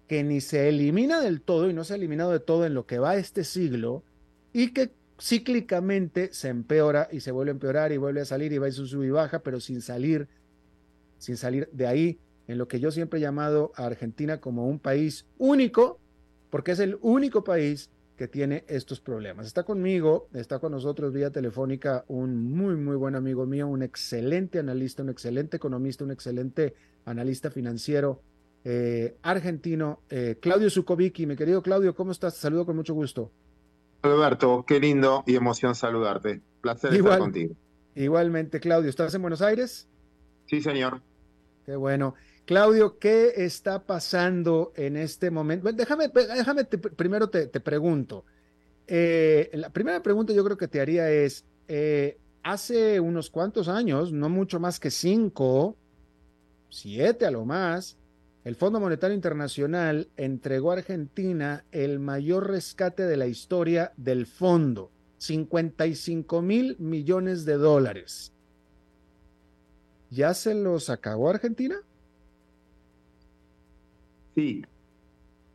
[0.07, 2.85] que ni se elimina del todo y no se ha eliminado de todo en lo
[2.85, 4.03] que va este siglo
[4.53, 8.59] y que cíclicamente se empeora y se vuelve a empeorar y vuelve a salir y
[8.59, 10.27] va a su y baja, pero sin salir,
[11.17, 14.79] sin salir de ahí, en lo que yo siempre he llamado a Argentina como un
[14.79, 15.99] país único,
[16.49, 19.47] porque es el único país que tiene estos problemas.
[19.47, 24.59] Está conmigo, está con nosotros vía telefónica un muy, muy buen amigo mío, un excelente
[24.59, 26.75] analista, un excelente economista, un excelente
[27.05, 28.21] analista financiero
[28.65, 31.25] eh, argentino, eh, Claudio Zukovicki.
[31.25, 32.35] Mi querido Claudio, ¿cómo estás?
[32.35, 33.31] Te saludo con mucho gusto.
[34.03, 36.41] Alberto, qué lindo y emoción saludarte.
[36.61, 37.55] Placer estar contigo.
[37.95, 39.87] Igualmente, Claudio, ¿estás en Buenos Aires?
[40.45, 41.01] Sí, señor.
[41.65, 42.15] Qué bueno.
[42.45, 45.71] Claudio, ¿qué está pasando en este momento?
[45.71, 48.25] déjame, déjame primero te, pregunto.
[48.85, 54.11] Eh, la primera pregunta yo creo que te haría es, eh, hace unos cuantos años,
[54.11, 55.77] no mucho más que cinco,
[56.69, 57.97] siete a lo más,
[58.43, 64.91] el Fondo Monetario Internacional entregó a Argentina el mayor rescate de la historia del fondo,
[65.19, 68.33] 55 mil millones de dólares.
[70.09, 71.81] ¿Ya se los acabó Argentina?
[74.35, 74.65] Sí.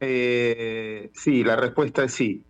[0.01, 2.45] Eh, sí, la respuesta es sí.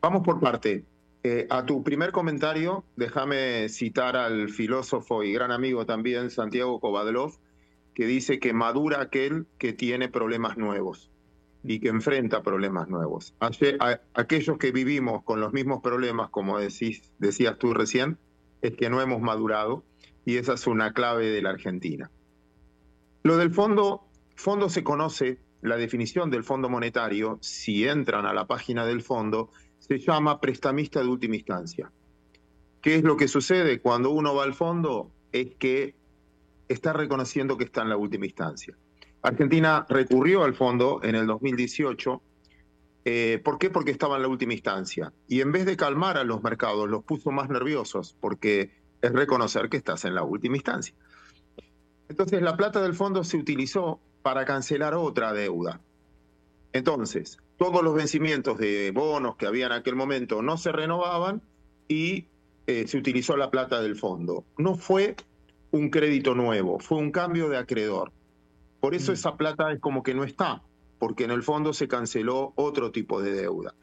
[0.00, 0.84] Vamos por parte.
[1.22, 7.32] Eh, a tu primer comentario, déjame citar al filósofo y gran amigo también, Santiago Kovadlov,
[7.94, 11.10] que dice que madura aquel que tiene problemas nuevos
[11.64, 13.34] y que enfrenta problemas nuevos.
[14.14, 18.18] aquellos que vivimos con los mismos problemas, como decías tú recién,
[18.62, 19.82] es que no hemos madurado
[20.24, 22.10] y esa es una clave de la Argentina.
[23.24, 28.46] Lo del fondo, fondo se conoce, la definición del fondo monetario, si entran a la
[28.46, 31.90] página del fondo, se llama prestamista de última instancia.
[32.80, 35.10] ¿Qué es lo que sucede cuando uno va al fondo?
[35.32, 35.94] Es que
[36.68, 38.76] está reconociendo que está en la última instancia.
[39.22, 42.22] Argentina recurrió al fondo en el 2018.
[43.04, 43.70] Eh, ¿Por qué?
[43.70, 45.12] Porque estaba en la última instancia.
[45.26, 48.70] Y en vez de calmar a los mercados, los puso más nerviosos, porque
[49.02, 50.94] es reconocer que estás en la última instancia.
[52.08, 55.80] Entonces, la plata del fondo se utilizó para cancelar otra deuda.
[56.72, 61.42] Entonces, todos los vencimientos de bonos que había en aquel momento no se renovaban
[61.86, 62.26] y
[62.66, 64.44] eh, se utilizó la plata del fondo.
[64.58, 65.14] No fue
[65.70, 68.10] un crédito nuevo, fue un cambio de acreedor.
[68.80, 69.14] Por eso mm.
[69.14, 70.60] esa plata es como que no está,
[70.98, 73.76] porque en el fondo se canceló otro tipo de deuda.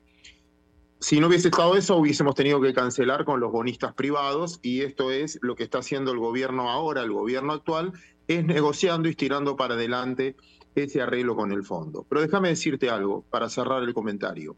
[1.00, 5.10] Si no hubiese estado eso, hubiésemos tenido que cancelar con los bonistas privados y esto
[5.10, 7.94] es lo que está haciendo el gobierno ahora, el gobierno actual,
[8.28, 10.36] es negociando y estirando para adelante
[10.76, 12.06] ese arreglo con el fondo.
[12.10, 14.56] Pero déjame decirte algo para cerrar el comentario.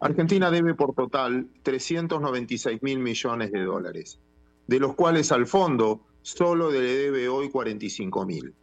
[0.00, 4.20] Argentina debe por total 396 mil millones de dólares,
[4.66, 8.54] de los cuales al fondo solo le debe hoy 45 mil.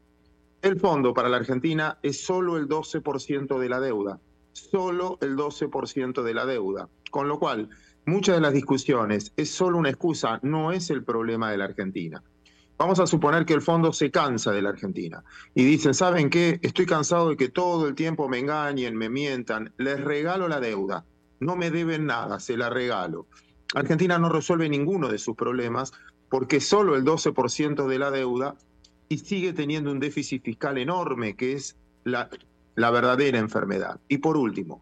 [0.62, 4.20] El fondo para la Argentina es solo el 12% de la deuda,
[4.52, 7.70] solo el 12% de la deuda, con lo cual
[8.06, 12.22] muchas de las discusiones es solo una excusa, no es el problema de la Argentina.
[12.82, 16.60] Vamos a suponer que el fondo se cansa de la Argentina y dicen, ¿saben qué?
[16.64, 21.06] Estoy cansado de que todo el tiempo me engañen, me mientan, les regalo la deuda,
[21.40, 23.28] no me deben nada, se la regalo.
[23.76, 25.94] Argentina no resuelve ninguno de sus problemas
[26.28, 28.56] porque solo el 12% de la deuda
[29.10, 32.32] y sigue teniendo un déficit fiscal enorme, que es la,
[32.74, 34.00] la verdadera enfermedad.
[34.08, 34.82] Y por último,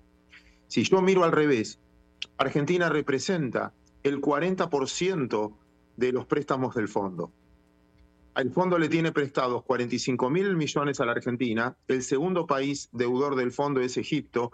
[0.67, 1.81] si yo miro al revés,
[2.37, 5.53] Argentina representa el 40%
[5.97, 7.33] de los préstamos del fondo.
[8.35, 11.75] El fondo le tiene prestados 45 mil millones a la Argentina.
[11.87, 14.51] El segundo país deudor del fondo es Egipto,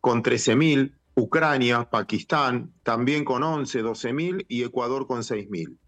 [0.00, 0.94] con 13 mil.
[1.14, 4.46] Ucrania, Pakistán, también con 11, 12 mil.
[4.48, 5.78] Y Ecuador con 6 mil.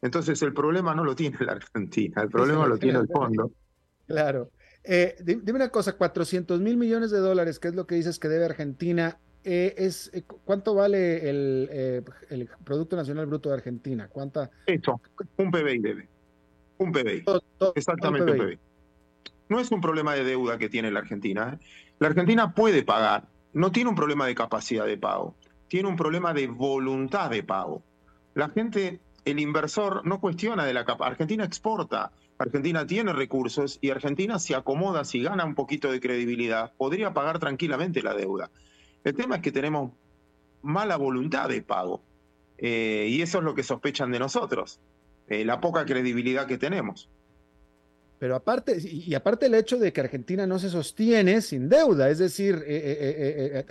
[0.00, 3.50] Entonces el problema no lo tiene la Argentina, el problema lo tiene el fondo.
[4.06, 4.50] Claro.
[4.84, 8.28] Eh, dime una cosa, 400 mil millones de dólares, que es lo que dices que
[8.28, 14.08] debe Argentina, eh, es, eh, ¿cuánto vale el, el, Producto Nacional Bruto de Argentina?
[14.08, 14.50] ¿Cuánta?
[14.66, 15.00] Esto,
[15.36, 16.08] un PBI debe.
[16.78, 17.24] Un PBI.
[17.74, 18.58] Exactamente un PBI.
[19.48, 21.58] No es un problema de deuda que tiene la Argentina.
[21.98, 25.34] La Argentina puede pagar, no tiene un problema de capacidad de pago,
[25.68, 27.82] tiene un problema de voluntad de pago.
[28.34, 31.12] La gente, el inversor no cuestiona de la capacidad.
[31.12, 36.72] Argentina exporta, Argentina tiene recursos y Argentina se acomoda, si gana un poquito de credibilidad,
[36.76, 38.50] podría pagar tranquilamente la deuda.
[39.02, 39.92] El tema es que tenemos
[40.62, 42.02] mala voluntad de pago
[42.58, 44.80] eh, y eso es lo que sospechan de nosotros,
[45.28, 47.08] eh, la poca credibilidad que tenemos.
[48.18, 52.18] Pero aparte, y aparte el hecho de que Argentina no se sostiene sin deuda, es
[52.18, 53.64] decir, eh,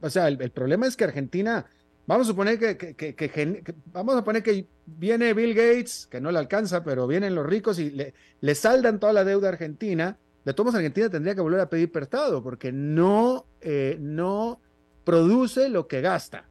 [0.00, 1.64] o sea, el, problema es que Argentina
[2.06, 6.84] Vamos a suponer que, vamos a poner que viene Bill Gates, que no le alcanza,
[6.84, 10.18] pero vienen los ricos y le, le saldan toda la deuda a Argentina.
[10.44, 14.60] De todos Argentina tendría que volver a pedir prestado porque no, eh, no
[15.04, 16.44] produce lo que gasta.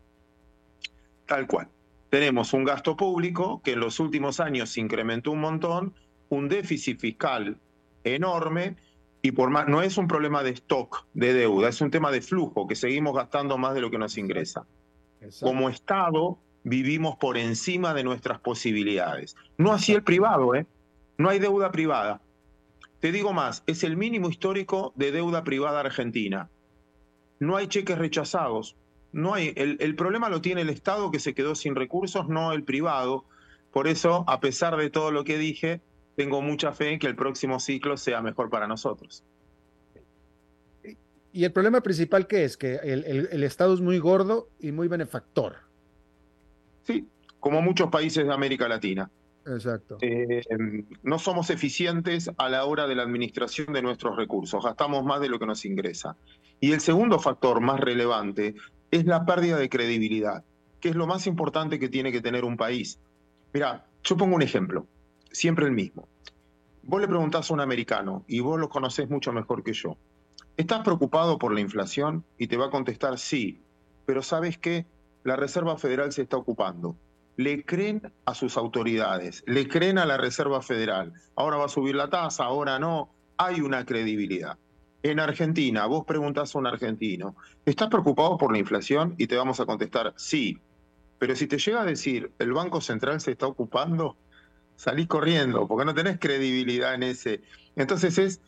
[1.28, 1.68] Tal cual.
[2.14, 5.96] Tenemos un gasto público que en los últimos años se incrementó un montón,
[6.30, 7.58] un déficit fiscal
[8.04, 8.76] enorme
[9.24, 12.22] y por más, no es un problema de stock de deuda, es un tema de
[12.22, 14.64] flujo, que seguimos gastando más de lo que nos ingresa.
[15.42, 19.36] Como Estado vivimos por encima de nuestras posibilidades.
[19.58, 20.68] No así el privado, ¿eh?
[21.18, 22.22] No hay deuda privada.
[23.00, 26.48] Te digo más, es el mínimo histórico de deuda privada argentina.
[27.40, 28.76] No hay cheques rechazados.
[29.14, 32.52] No hay, el, el problema lo tiene el Estado que se quedó sin recursos, no
[32.52, 33.26] el privado.
[33.72, 35.82] Por eso, a pesar de todo lo que dije,
[36.16, 39.24] tengo mucha fe en que el próximo ciclo sea mejor para nosotros.
[41.32, 45.56] Y el problema principal que es que el, Estado es muy gordo y muy benefactor.
[46.84, 47.08] Sí,
[47.40, 49.10] como muchos países de América Latina.
[49.48, 49.98] Exacto.
[50.02, 50.44] Eh,
[51.02, 55.30] no somos eficientes a la hora de la administración de nuestros recursos, gastamos más de
[55.30, 56.16] lo que nos ingresa.
[56.60, 58.54] Y el segundo factor más relevante
[58.96, 60.44] es la pérdida de credibilidad,
[60.80, 63.00] que es lo más importante que tiene que tener un país.
[63.54, 64.88] Mira, yo pongo un ejemplo,
[65.32, 66.08] siempre el mismo.
[66.84, 69.98] Vos le preguntás a un americano, y vos lo conocés mucho mejor que yo,
[70.56, 72.24] ¿Estás preocupado por la inflación?
[72.38, 73.64] Y te va a contestar sí,
[74.06, 74.86] pero ¿sabes qué?
[75.24, 76.96] La Reserva Federal se está ocupando.
[77.38, 81.14] Le creen a sus autoridades, le creen a la Reserva Federal.
[81.36, 83.10] Ahora va a subir la tasa, ahora no.
[83.38, 84.60] Hay una credibilidad.
[85.04, 87.36] En Argentina, vos preguntás a un argentino,
[87.66, 89.16] ¿estás preocupado por la inflación?
[89.18, 90.58] Y te vamos a contestar sí.
[91.20, 94.16] Pero si te llega a decir, el Banco Central se está ocupando,
[94.78, 97.42] salís corriendo, porque no tenés credibilidad en ese.
[97.76, 98.42] Entonces es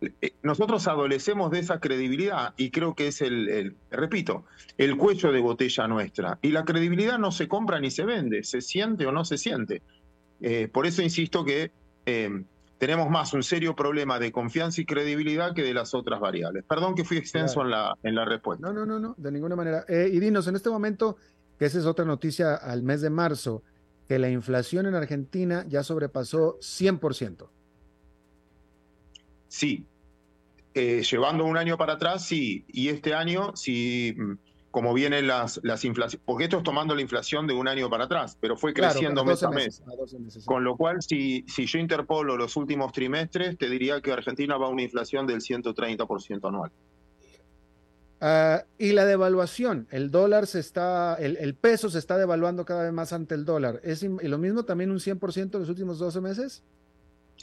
[0.00, 4.44] eh, nosotros adolecemos de esa credibilidad y creo que es el, repito,
[4.76, 6.38] el cuello de botella nuestra.
[6.42, 9.82] Y la credibilidad no se compra ni se vende, se siente o no se siente.
[10.40, 11.72] Eh, por eso insisto que
[12.04, 12.44] eh,
[12.78, 16.64] tenemos más un serio problema de confianza y credibilidad que de las otras variables.
[16.68, 18.66] Perdón que fui extenso en, la, en la respuesta.
[18.66, 19.84] No, no, no, no, de ninguna manera.
[19.88, 21.16] y dinos, en este momento,
[21.58, 23.62] que esa es otra noticia al mes de marzo,
[24.06, 27.48] que la inflación en Argentina ya sobrepasó 100%.
[29.48, 29.86] Sí,
[30.74, 34.32] eh, llevando un año para atrás, sí, y este año, sí, mm,
[34.76, 38.04] como vienen las, las inflaciones, porque esto es tomando la inflación de un año para
[38.04, 39.82] atrás, pero fue creciendo mes a mes.
[40.44, 44.66] Con lo cual, si, si yo interpolo los últimos trimestres, te diría que Argentina va
[44.66, 46.72] a una inflación del 130% anual.
[48.20, 52.82] Ah, y la devaluación, el dólar se está, el, el, peso se está devaluando cada
[52.82, 53.80] vez más ante el dólar.
[53.82, 56.62] ¿Es y lo mismo también un 100% en los últimos 12 meses?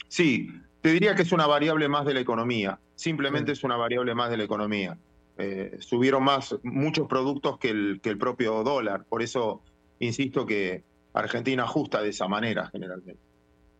[0.06, 4.14] Sí, te diría que es una variable más de la economía, simplemente es una variable
[4.14, 4.96] más de la economía.
[5.36, 9.62] Eh, subieron más muchos productos que el, que el propio dólar, por eso
[9.98, 13.20] insisto que Argentina ajusta de esa manera generalmente.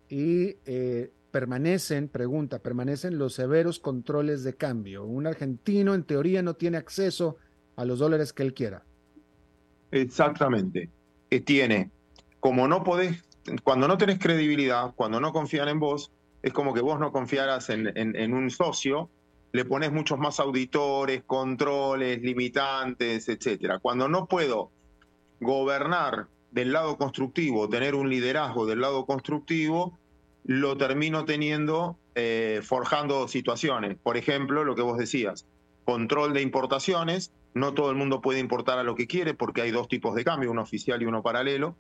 [0.09, 5.05] Y eh, permanecen, pregunta, permanecen los severos controles de cambio.
[5.05, 7.37] Un argentino en teoría no tiene acceso
[7.77, 8.85] a los dólares que él quiera.
[9.91, 10.91] Exactamente.
[11.31, 11.91] Que tiene,
[12.41, 13.23] como no podés,
[13.63, 17.71] cuando no tenés credibilidad, cuando no confían en vos, es como que vos no confiaras
[17.71, 19.09] en, un socio,
[19.55, 23.79] le pones muchos más auditores, controles, limitantes, etcétera.
[23.79, 24.73] Cuando no puedo
[25.39, 29.97] gobernar del lado constructivo, tener un liderazgo del lado constructivo,
[30.43, 33.97] lo termino teniendo eh, forjando situaciones.
[33.97, 35.47] Por ejemplo, lo que vos decías,
[35.85, 37.33] control de importaciones.
[37.55, 40.25] No todo el mundo puede importar a lo que quiere porque hay dos tipos de
[40.25, 41.77] cambio, uno oficial y uno paralelo.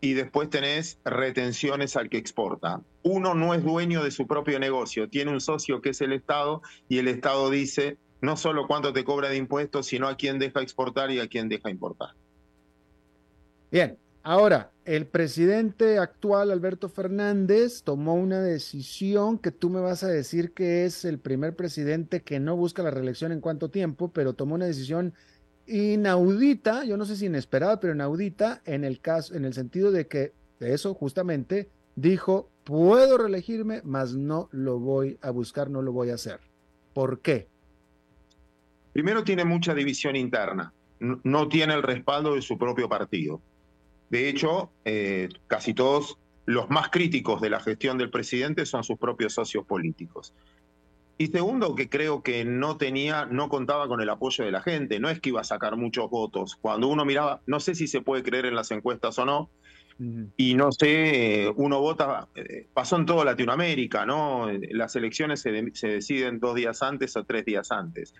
[0.00, 2.82] Y después tenés retenciones al que exporta.
[3.02, 6.62] Uno no es dueño de su propio negocio, tiene un socio que es el Estado
[6.88, 10.62] y el Estado dice no solo cuánto te cobra de impuestos, sino a quién deja
[10.62, 12.10] exportar y a quién deja importar.
[13.70, 20.08] Bien, ahora, el presidente actual, Alberto Fernández, tomó una decisión que tú me vas a
[20.08, 24.32] decir que es el primer presidente que no busca la reelección en cuánto tiempo, pero
[24.32, 25.14] tomó una decisión
[25.66, 30.06] inaudita, yo no sé si inesperada, pero inaudita en el caso, en el sentido de
[30.06, 36.10] que eso justamente dijo, puedo reelegirme, mas no lo voy a buscar, no lo voy
[36.10, 36.40] a hacer.
[36.92, 37.48] ¿Por qué?
[38.92, 43.42] Primero tiene mucha división interna, no tiene el respaldo de su propio partido.
[44.08, 48.98] De hecho, eh, casi todos los más críticos de la gestión del presidente son sus
[48.98, 50.32] propios socios políticos.
[51.18, 55.00] Y segundo, que creo que no tenía, no contaba con el apoyo de la gente,
[55.00, 56.56] no es que iba a sacar muchos votos.
[56.60, 59.50] Cuando uno miraba, no sé si se puede creer en las encuestas o no,
[60.36, 64.46] y no sé, uno vota, eh, pasó en toda Latinoamérica, ¿no?
[64.70, 68.12] Las elecciones se, deciden dos días antes o tres días antes.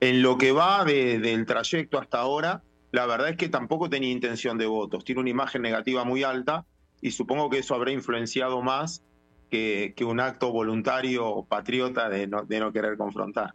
[0.00, 2.62] En lo que va del trayecto hasta ahora,
[2.92, 6.64] la verdad es que tampoco tenía intención de votos, tiene una imagen negativa muy alta
[7.02, 9.04] y supongo que eso habrá influenciado más
[9.52, 13.54] que, un acto voluntario patriota de no, de no querer confrontar.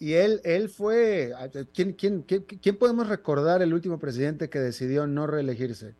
[0.00, 1.32] Y él, él fue,
[1.72, 5.94] ¿quién, quién, quién, podemos recordar el último presidente que decidió no reelegirse?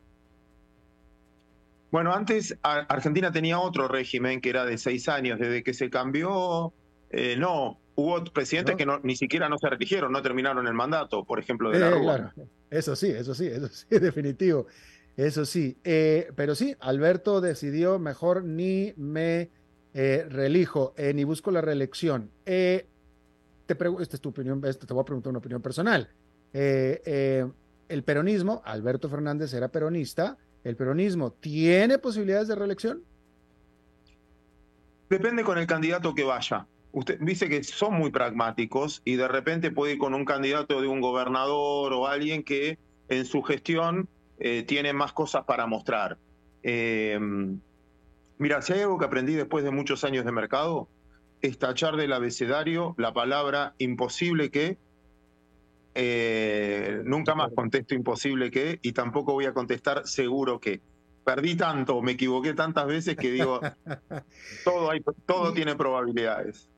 [1.91, 5.39] Bueno, antes Argentina tenía otro régimen que era de seis años.
[5.39, 6.73] Desde que se cambió,
[7.11, 11.25] eh, no, hubo presidentes que no, ni siquiera no se reeligieron, no terminaron el mandato,
[11.25, 12.33] por ejemplo, de la eh, Claro.
[12.71, 14.67] Eso sí, eso sí, eso sí, definitivo.
[15.19, 19.51] Eso sí, eh, pero sí, Alberto decidió mejor ni me
[19.93, 22.31] eh, reelijo, eh, ni busco la reelección.
[22.45, 22.87] te
[23.67, 26.09] esta es tu opinión, te voy a preguntar una opinión personal.
[26.53, 33.03] el peronismo, Alberto Fernández era peronista, ¿el peronismo tiene posibilidades de reelección?
[35.11, 36.69] Depende con el candidato que vaya.
[36.93, 40.87] Usted dice que son muy pragmáticos y de repente puede ir con un candidato de
[40.87, 44.09] un gobernador o alguien que en su gestión
[44.41, 46.19] eh, tiene más cosas para mostrar.
[46.63, 47.19] Eh,
[48.39, 50.89] mira, si hay algo que aprendí después de muchos años de mercado,
[51.43, 54.79] es tachar del abecedario la palabra imposible que.
[56.01, 60.81] Eh, nunca más contesto imposible que y tampoco voy a contestar seguro que.
[61.25, 63.61] Perdí tanto, me equivoqué tantas veces que digo,
[64.65, 66.71] todo, hay, todo tiene probabilidades.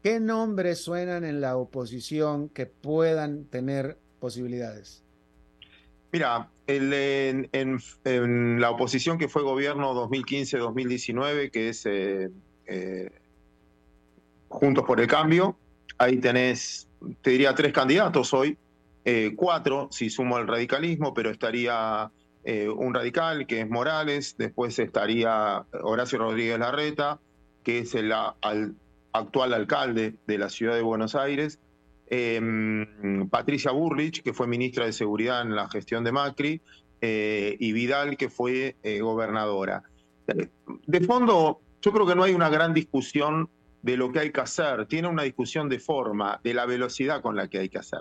[0.00, 5.02] ¿Qué nombres suenan en la oposición que puedan tener posibilidades?
[6.12, 12.30] Mira, en, la oposición que fue gobierno 2015-2019, que es eh,
[12.66, 13.10] eh,
[14.48, 15.56] Juntos por el Cambio,
[15.98, 16.88] ahí tenés,
[17.22, 18.56] te diría, tres candidatos hoy,
[19.04, 22.10] eh, cuatro si sumo el radicalismo, pero estaría
[22.76, 27.18] un radical que es Morales, después estaría Horacio Rodríguez Larreta,
[27.64, 31.58] que es el actual alcalde de la ciudad de Buenos Aires,
[32.08, 36.60] Em, Patricia Burrich, que fue ministra de Seguridad en la gestión de Macri,
[37.00, 39.82] eh, y Vidal, que fue eh, gobernadora.
[40.86, 43.48] De fondo, yo creo que no hay una gran discusión
[43.82, 47.36] de lo que hay que hacer, tiene una discusión de forma, de la velocidad con
[47.36, 48.00] la que hay que hacer.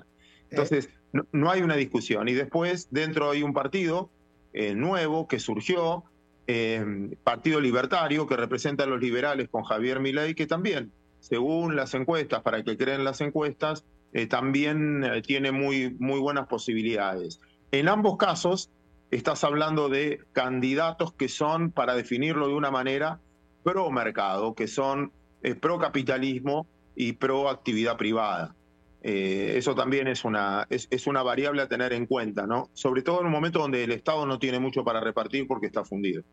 [0.49, 0.89] Entonces,
[1.31, 2.27] no, hay una discusión.
[2.27, 4.09] Y después, dentro hay un partido
[4.53, 6.03] eh, nuevo que surgió,
[6.47, 11.93] em, Partido Libertario, que representa a los liberales con Javier Milei, que también, según las
[11.93, 13.85] encuestas, para que creen las encuestas,
[14.15, 17.41] eh, también eh, tiene muy, muy buenas posibilidades.
[17.71, 18.71] En ambos casos,
[19.11, 23.19] estás hablando de candidatos que son, para definirlo de una manera,
[23.61, 25.11] pro mercado, que son
[25.43, 28.55] eh, pro capitalismo y pro actividad privada.
[29.01, 32.69] eso también es una, es, es, una variable a tener en cuenta, ¿no?
[32.73, 35.83] Sobre todo en un momento donde el Estado no tiene mucho para repartir porque está
[35.83, 36.23] fundido.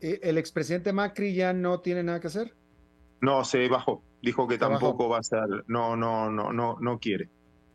[0.00, 2.52] ¿El expresidente Macri ya no tiene nada que hacer?
[3.20, 4.02] No, se bajó.
[4.22, 7.28] Dijo que tampoco va a ser, no, no, no, no, no quiere.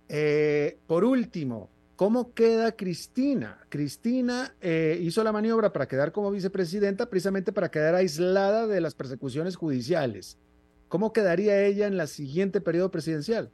[0.08, 3.60] Eh, por último, ¿cómo queda Cristina?
[3.68, 8.96] Cristina eh, hizo la maniobra para quedar como vicepresidenta precisamente para quedar aislada de las
[8.96, 10.38] persecuciones judiciales.
[10.88, 13.52] ¿Cómo quedaría ella en la siguiente periodo presidencial?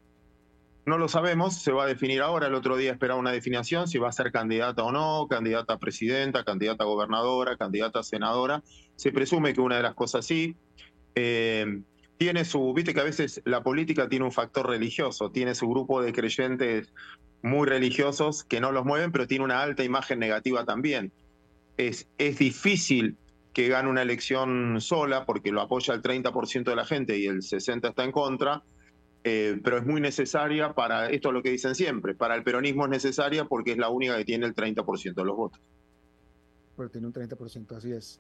[0.86, 2.48] No lo sabemos, se va a definir ahora.
[2.48, 5.80] El otro día esperaba una definición si va a ser candidata o no, candidata a
[5.80, 8.62] presidenta, candidata a gobernadora, candidata a senadora.
[8.98, 10.56] Se presume que una de las cosas sí.
[11.16, 11.82] Eh,
[12.18, 16.02] tiene su, viste que a veces la política tiene un factor religioso, tiene su grupo
[16.02, 16.94] de creyentes
[17.42, 21.12] muy religiosos que no los mueven, pero tiene una alta imagen negativa también.
[21.78, 23.18] Es, es difícil
[23.54, 27.42] que gane una elección sola porque lo apoya el 30% de la gente y el
[27.42, 28.64] 60% está en contra,
[29.24, 32.86] eh, pero es muy necesaria para, esto es lo que dicen siempre, para el peronismo
[32.86, 35.62] es necesaria porque es la única que tiene el 30% de los votos.
[36.76, 38.20] pero tiene un 30%, así es.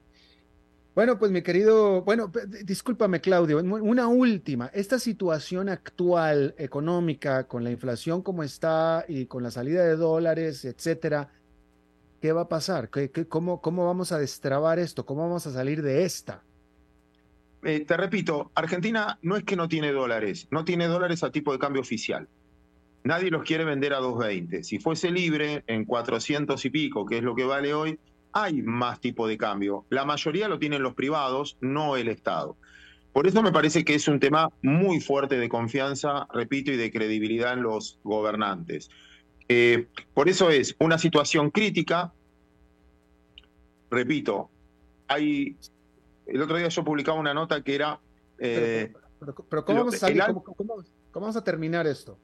[0.95, 2.31] Bueno, pues mi querido, bueno,
[2.63, 9.41] discúlpame Claudio, una última, esta situación actual económica con la inflación como está y con
[9.41, 11.31] la salida de dólares, etcétera,
[12.21, 12.89] ¿qué va a pasar?
[12.91, 15.03] ¿Qué, cómo, ¿Cómo vamos a destrabar esto?
[15.03, 16.43] ¿Cómo vamos a salir de esta?
[17.63, 21.51] Eh, te repito, Argentina no es que no tiene dólares, no tiene dólares a tipo
[21.53, 22.27] de cambio oficial.
[23.03, 24.61] Nadie los quiere vender a 2.20.
[24.61, 27.99] Si fuese libre en 400 y pico, que es lo que vale hoy,
[28.33, 29.85] hay más tipo de cambio.
[29.89, 32.57] La mayoría lo tienen los privados, no el Estado.
[33.13, 36.91] Por eso me parece que es un tema muy fuerte de confianza, repito, y de
[36.91, 38.89] credibilidad en los gobernantes.
[39.47, 42.11] Eh, por eso es una situación crítica.
[43.91, 44.49] Repito,
[45.07, 45.55] hay.
[46.25, 47.99] El otro día yo publicaba una nota que era.
[48.37, 49.85] pero, ¿cómo,
[50.55, 52.17] ¿cómo vamos a terminar esto?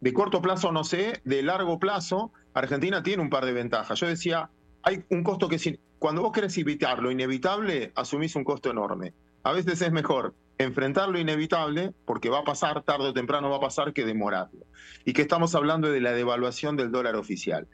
[0.00, 3.98] De corto plazo no sé, de largo plazo Argentina tiene un par de ventajas.
[3.98, 4.50] Yo decía,
[4.82, 9.12] hay un costo que cuando vos querés evitar lo inevitable, asumís un costo enorme.
[9.42, 13.56] A veces es mejor enfrentar lo inevitable, porque va a pasar, tarde o temprano va
[13.56, 14.66] a pasar, que demorarlo.
[15.04, 17.66] Y que estamos hablando de la devaluación del dólar oficial.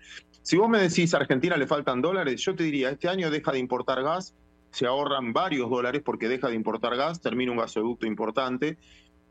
[0.42, 3.50] Si vos me decís a Argentina le faltan dólares, yo te diría, este año deja
[3.50, 4.34] de importar gas,
[4.70, 8.78] se ahorran varios dólares porque deja de importar gas, termina un gasoducto importante,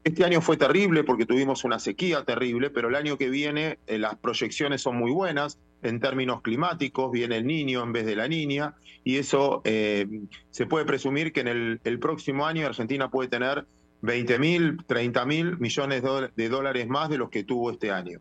[0.06, 3.98] este año fue terrible porque tuvimos una sequía terrible, pero el año que viene eh,
[3.98, 8.28] las proyecciones son muy buenas en términos climáticos, viene el niño en vez de la
[8.28, 10.08] niña, y eso eh,
[10.52, 11.48] se puede presumir que en
[11.84, 13.66] el, próximo año Argentina puede tener
[14.02, 16.04] 20 mil, 30 mil millones
[16.36, 18.20] de dólares más de los que tuvo este año.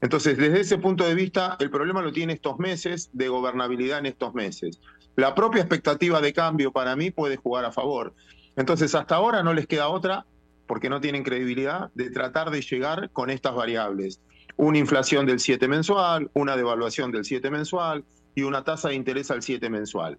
[0.00, 4.06] Entonces, desde ese punto de vista, el problema lo tiene estos meses de gobernabilidad en
[4.06, 4.80] estos meses.
[5.16, 8.14] La propia expectativa de cambio para mí puede jugar a favor.
[8.54, 10.24] Entonces, hasta ahora no les queda otra
[10.66, 14.20] porque no tienen credibilidad, de tratar de llegar con estas variables.
[14.56, 18.04] Una inflación del 7 mensual, una devaluación del 7 mensual
[18.34, 20.18] y una tasa de interés al 7 mensual.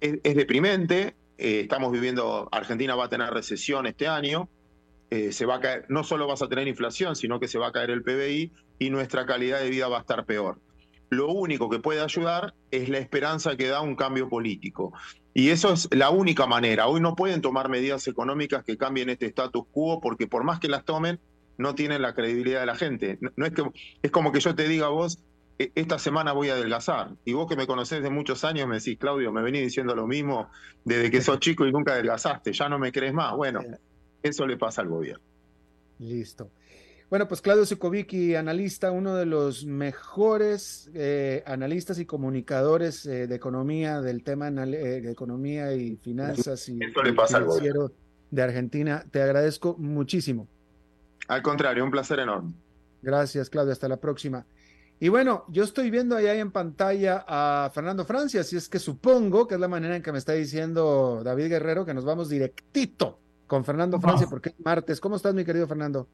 [0.00, 4.48] Es, deprimente, eh, estamos viviendo, Argentina va a tener recesión este año,
[5.10, 7.68] eh, se va a caer, no solo vas a tener inflación, sino que se va
[7.68, 10.60] a caer el PBI y nuestra calidad de vida va a estar peor.
[11.10, 14.92] Lo único que puede ayudar es la esperanza que da un cambio político.
[15.38, 16.88] Y eso es la única manera.
[16.88, 20.66] Hoy no pueden tomar medidas económicas que cambien este status quo porque por más que
[20.66, 21.20] las tomen,
[21.58, 23.20] no tienen la credibilidad de la gente.
[23.36, 23.62] No, es que
[24.02, 25.20] es como que yo te diga a vos,
[25.60, 27.10] e, esta semana voy a adelgazar.
[27.24, 30.08] Y vos que me conocés de muchos años me decís, Claudio, me venís diciendo lo
[30.08, 30.50] mismo
[30.84, 33.36] desde que sos chico y nunca adelgazaste, ya no me crees más.
[33.36, 33.60] Bueno,
[34.20, 35.22] eso le pasa al gobierno.
[36.00, 36.50] Listo.
[37.10, 43.34] Bueno, pues Claudio Sukovicki, analista, uno de los mejores eh, analistas y comunicadores eh, de
[43.34, 47.92] economía, del tema eh, de economía y finanzas y financiero
[48.30, 49.06] de Argentina.
[49.10, 50.46] Te agradezco muchísimo.
[51.28, 52.52] Al contrario, un placer enorme.
[53.00, 53.72] Gracias, Claudio.
[53.72, 54.44] Hasta la próxima.
[55.00, 59.46] Y bueno, yo estoy viendo ahí en pantalla a Fernando Francia, así es que supongo
[59.46, 63.18] que es la manera en que me está diciendo David Guerrero que nos vamos directito
[63.46, 65.00] con Fernando Francia porque es martes.
[65.00, 66.06] ¿Cómo estás, mi querido Fernando?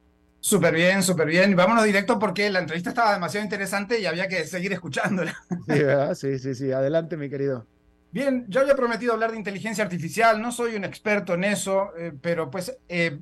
[0.44, 1.56] Súper bien, súper bien.
[1.56, 5.34] Vámonos directo porque la entrevista estaba demasiado interesante y había que seguir escuchándola.
[6.14, 7.66] Sí, sí, sí, Adelante, mi querido.
[8.12, 10.42] Bien, yo había prometido hablar de inteligencia artificial.
[10.42, 13.20] No soy un experto en eso, eh, pero pues eh,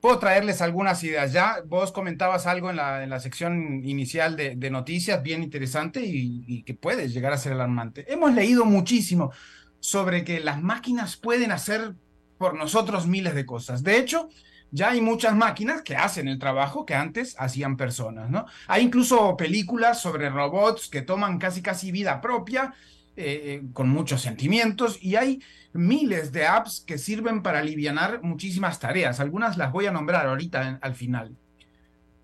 [0.00, 1.32] puedo traerles algunas ideas.
[1.32, 6.00] Ya vos comentabas algo en la, en la sección inicial de, de noticias, bien interesante
[6.06, 8.04] y, y que puede llegar a ser alarmante.
[8.12, 9.32] Hemos leído muchísimo
[9.80, 11.96] sobre que las máquinas pueden hacer
[12.38, 13.82] por nosotros miles de cosas.
[13.82, 14.28] De hecho,
[14.72, 18.46] ya hay muchas máquinas que hacen el trabajo que antes hacían personas, ¿no?
[18.68, 22.74] Hay incluso películas sobre robots que toman casi casi vida propia,
[23.16, 25.42] eh, eh, con muchos sentimientos, y hay
[25.72, 29.20] miles de apps que sirven para aliviar muchísimas tareas.
[29.20, 31.36] Algunas las voy a nombrar ahorita al final.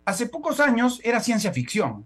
[0.05, 2.05] Hace pocos años era ciencia ficción.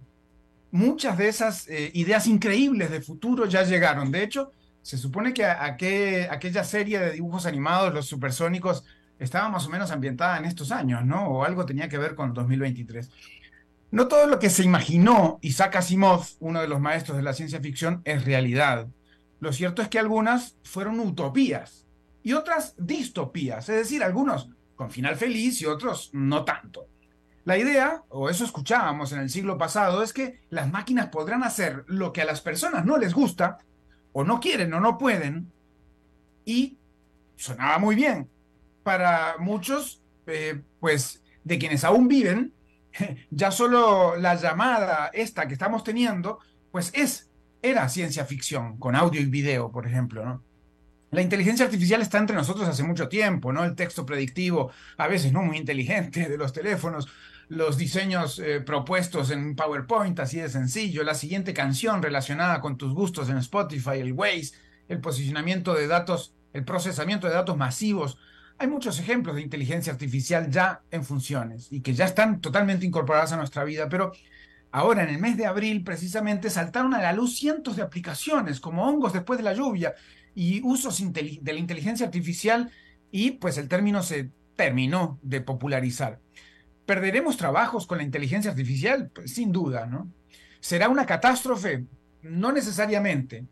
[0.70, 4.10] Muchas de esas eh, ideas increíbles de futuro ya llegaron.
[4.10, 8.84] De hecho, se supone que aquella serie de dibujos animados, los supersónicos,
[9.20, 11.28] estaba más o menos ambientada en estos años, ¿no?
[11.28, 13.10] O algo tenía que ver con 2023.
[13.92, 17.60] No todo lo que se imaginó Isaac Asimov, uno de los maestros de la ciencia
[17.60, 18.88] ficción, es realidad.
[19.40, 21.86] Lo cierto es que algunas fueron utopías
[22.22, 26.86] y otras distopías, es decir, algunos con final feliz y otros no tanto.
[27.44, 31.84] La idea, o eso escuchábamos en el siglo pasado, es que las máquinas podrán hacer
[31.86, 33.58] lo que a las personas no les gusta,
[34.12, 35.50] o no quieren o no pueden,
[36.44, 36.76] y
[37.36, 38.28] sonaba muy bien,
[38.90, 42.52] para muchos, eh, pues, de quienes aún viven,
[43.30, 46.40] ya solo la llamada esta que estamos teniendo,
[46.72, 47.30] pues es,
[47.62, 50.42] era ciencia ficción, con audio y video, por ejemplo, ¿no?
[51.12, 53.62] La inteligencia artificial está entre nosotros hace mucho tiempo, ¿no?
[53.62, 57.06] El texto predictivo, a veces no muy inteligente, de los teléfonos,
[57.48, 62.92] los diseños eh, propuestos en PowerPoint, así de sencillo, la siguiente canción relacionada con tus
[62.92, 64.50] gustos en Spotify, el Waze,
[64.88, 68.18] el posicionamiento de datos, el procesamiento de datos masivos.
[68.60, 73.32] Hay muchos ejemplos de inteligencia artificial ya en funciones y que ya están totalmente incorporadas
[73.32, 74.12] a nuestra vida, pero
[74.70, 78.86] ahora en el mes de abril precisamente saltaron a la luz cientos de aplicaciones como
[78.86, 79.94] hongos después de la lluvia
[80.34, 82.70] y usos de la inteligencia artificial
[83.10, 86.20] y pues el término se terminó de popularizar.
[86.84, 89.10] ¿Perderemos trabajos con la inteligencia artificial?
[89.14, 90.12] Pues, sin duda, ¿no?
[90.60, 91.86] ¿Será una catástrofe?
[92.20, 93.46] No necesariamente.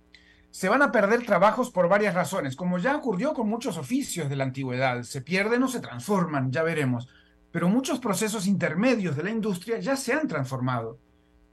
[0.51, 4.37] Se van a perder trabajos por varias razones, como ya ocurrió con muchos oficios de
[4.37, 5.03] la antigüedad.
[5.03, 7.09] Se pierden o se transforman, ya veremos.
[7.51, 10.99] Pero muchos procesos intermedios de la industria ya se han transformado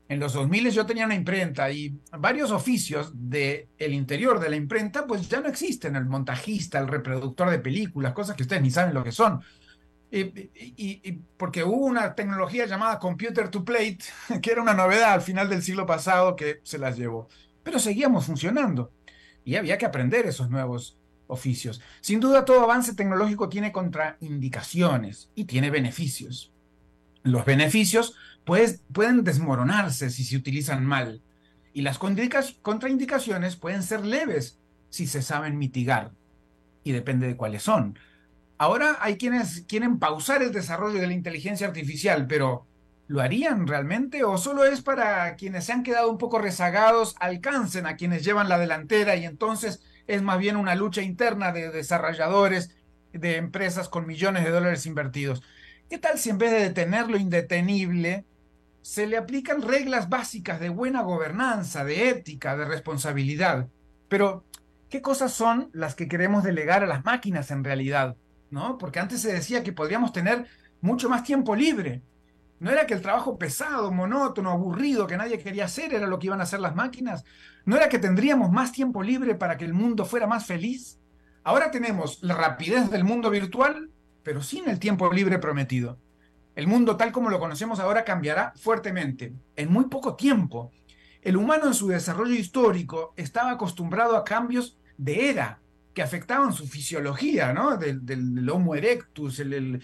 [0.07, 4.55] en los 2000 yo tenía una imprenta y varios oficios del el interior de la
[4.55, 8.69] imprenta pues ya no existen, el montajista, el reproductor de películas, cosas que ustedes ni
[8.69, 9.41] saben lo que son.
[10.11, 13.99] Y, porque hubo una tecnología llamada computer to plate,
[14.41, 17.27] que era una novedad al final del siglo pasado que se las llevó.
[17.65, 18.91] Pero seguíamos funcionando
[19.43, 21.81] y había que aprender esos nuevos oficios.
[21.99, 26.53] Sin duda todo avance tecnológico tiene contraindicaciones y tiene beneficios.
[27.23, 31.23] Los beneficios pues, pueden desmoronarse si se utilizan mal
[31.73, 34.59] y las contraindicaciones pueden ser leves
[34.91, 36.11] si se saben mitigar
[36.83, 37.97] y depende de cuáles son.
[38.59, 42.67] Ahora hay quienes quieren pausar el desarrollo de la inteligencia artificial, pero
[43.07, 47.85] ¿lo harían realmente o solo es para quienes se han quedado un poco rezagados, alcancen
[47.85, 52.75] a quienes llevan la delantera y entonces es más bien una lucha interna de desarrolladores,
[53.13, 55.41] de empresas con millones de dólares invertidos?
[55.89, 58.25] ¿Qué tal si en vez de detener lo indetenible,
[58.81, 63.67] se le aplican reglas básicas de buena gobernanza, de ética, de responsabilidad?
[64.07, 64.45] Pero,
[64.89, 68.15] ¿qué cosas son las que queremos delegar a las máquinas en realidad?
[68.49, 68.77] ¿No?
[68.77, 70.45] Porque antes se decía que podríamos tener
[70.81, 72.01] mucho más tiempo libre.
[72.59, 76.27] No era que el trabajo pesado, monótono, aburrido que nadie quería hacer era lo que
[76.27, 77.23] iban a hacer las máquinas.
[77.65, 80.99] No era que tendríamos más tiempo libre para que el mundo fuera más feliz.
[81.43, 83.91] Ahora tenemos la rapidez del mundo virtual
[84.25, 85.99] pero sin el tiempo libre prometido.
[86.55, 90.71] El mundo tal como lo conocemos ahora cambiará fuertemente, en muy poco tiempo.
[91.21, 95.61] El humano en su desarrollo histórico estaba acostumbrado a cambios de era
[95.95, 97.77] que afectaban su fisiología, ¿no?
[97.77, 99.81] Del, Homo erectus, el,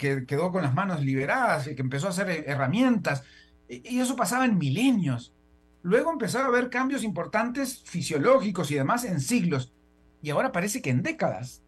[0.00, 3.24] que quedó con las manos liberadas, el que empezó a hacer herramientas,
[3.68, 5.34] y eso pasaba en milenios.
[5.82, 9.74] Luego empezaron a haber cambios importantes fisiológicos y demás en siglos,
[10.22, 11.62] y ahora parece que en décadas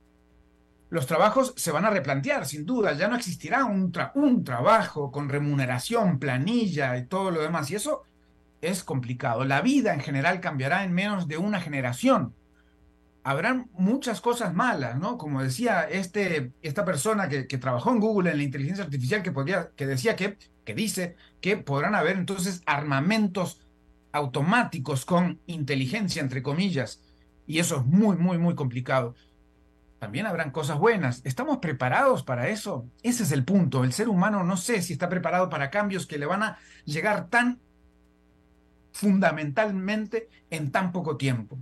[0.89, 6.21] los trabajos se van a replantear, sin duda, ya no existirá un trabajo con remuneración,
[6.21, 8.05] planilla y todo lo demás, y eso
[8.61, 9.45] es complicado.
[9.45, 12.35] La vida en general cambiará en menos de una generación.
[13.23, 15.19] Habrán muchas cosas malas, ¿no?
[15.19, 19.71] Como decía este, esta persona que, trabajó en Google en la inteligencia artificial que, podía,
[19.77, 23.61] que decía que, que dice que podrán haber entonces armamentos
[24.13, 27.03] automáticos con inteligencia, entre comillas,
[27.47, 29.15] y eso es muy, muy, muy complicado
[30.01, 31.21] también habrán cosas buenas.
[31.25, 32.89] ¿Estamos preparados para eso?
[33.03, 33.85] Ese es el punto.
[33.85, 37.29] El ser humano no sé si está preparado para cambios que le van a llegar
[37.29, 37.61] tan
[38.93, 41.59] fundamentalmente en tan poco tiempo.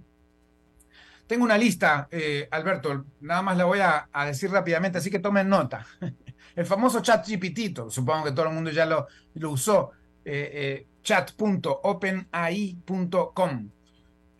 [1.28, 5.48] Tengo una lista, eh, Alberto, nada más la voy a, decir rápidamente, así que tomen
[5.48, 5.86] nota.
[6.56, 9.92] El famoso chat GPT, supongo que todo el mundo ya lo, lo usó,
[10.24, 13.70] eh, eh, chat.openai.com.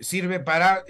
[0.01, 0.82] Sirve para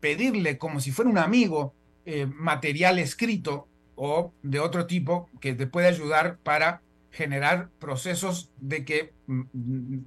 [0.00, 5.66] pedirle como si fuera un amigo eh, material escrito o de otro tipo que te
[5.66, 9.42] puede ayudar para generar procesos de que mm,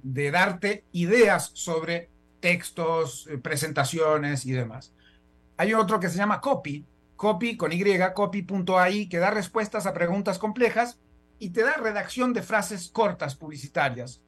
[0.02, 2.08] de darte ideas sobre
[2.40, 4.94] textos, eh, presentaciones y demás.
[5.60, 6.86] Hay otro que se llama Copy,
[7.16, 7.84] Copy con Y,
[8.14, 10.98] copy.ai, que da respuestas a preguntas complejas
[11.38, 14.22] y te da redacción de frases cortas publicitarias.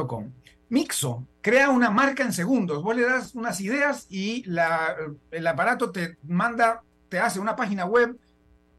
[0.08, 0.32] .com.
[0.70, 2.82] Mixo, crea una marca en segundos.
[2.82, 4.96] Vos le das unas ideas y la,
[5.30, 8.18] el aparato te manda, te hace una página web,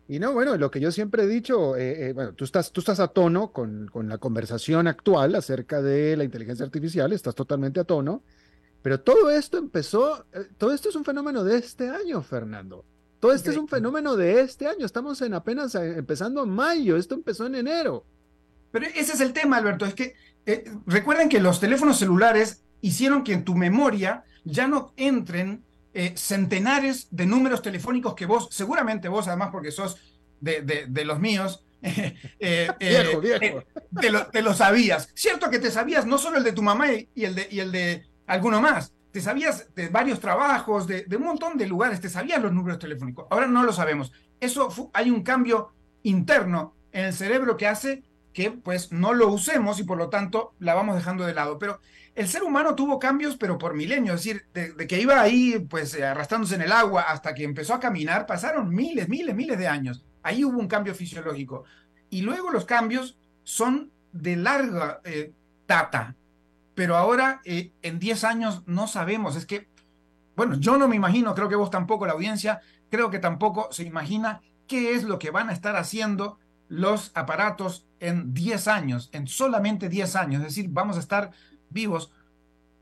[0.08, 2.80] Y no, bueno, lo que yo siempre he dicho, eh, eh, bueno, tú estás, tú
[2.80, 7.80] estás a tono con, con, la conversación actual acerca de la inteligencia artificial, estás totalmente
[7.80, 8.22] a tono,
[8.80, 12.82] pero todo esto empezó, eh, todo esto es un fenómeno de este año, Fernando.
[13.20, 17.44] Todo esto es un fenómeno de este año, estamos en apenas empezando mayo, esto empezó
[17.44, 18.06] en enero.
[18.74, 20.16] Pero ese es el tema, Alberto, es que
[20.84, 25.62] recuerden que los teléfonos celulares hicieron que en tu memoria ya no entren
[25.92, 29.96] eh, centenares de números telefónicos que vos, seguramente vos además porque sos
[30.40, 33.62] de, de, los míos, eh, eh,
[34.32, 35.08] Te, lo, sabías.
[35.14, 37.70] Cierto que te sabías no solo el de tu mamá y, el, de, y el
[37.70, 42.42] de alguno más, te sabías de varios trabajos, de, un montón de lugares, te sabías
[42.42, 43.28] los números telefónicos.
[43.30, 44.10] Ahora no lo sabemos.
[44.40, 45.72] Eso hay un cambio
[46.02, 48.02] interno en el cerebro que hace
[48.34, 51.58] que pues no lo usemos y por lo tanto la vamos dejando de lado.
[51.58, 51.80] Pero
[52.14, 55.94] el ser humano tuvo cambios, pero por milenios, es decir, de, que iba ahí pues
[55.94, 59.68] eh, arrastrándose en el agua hasta que empezó a caminar, pasaron miles, miles, miles de
[59.68, 60.04] años.
[60.22, 61.64] Ahí hubo un cambio fisiológico.
[62.10, 65.32] Y luego los cambios son de larga eh,
[65.66, 66.16] data,
[66.74, 69.68] pero ahora eh, en 10 años no sabemos, es que,
[70.36, 72.60] bueno, yo no me imagino, creo que vos tampoco, la audiencia,
[72.90, 77.86] creo que tampoco se imagina qué es lo que van a estar haciendo los aparatos
[78.04, 81.30] en 10 años, en solamente 10 años, es decir, vamos a estar
[81.70, 82.10] vivos,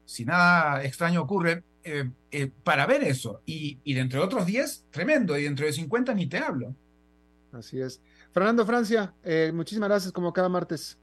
[0.05, 3.41] si nada extraño ocurre, eh, eh, para ver eso.
[3.47, 6.75] Y, y dentro de otros 10, tremendo, y dentro de 50 ni te hablo.
[7.53, 8.01] Así es.
[8.33, 10.99] Fernando Francia, eh, muchísimas gracias como cada martes.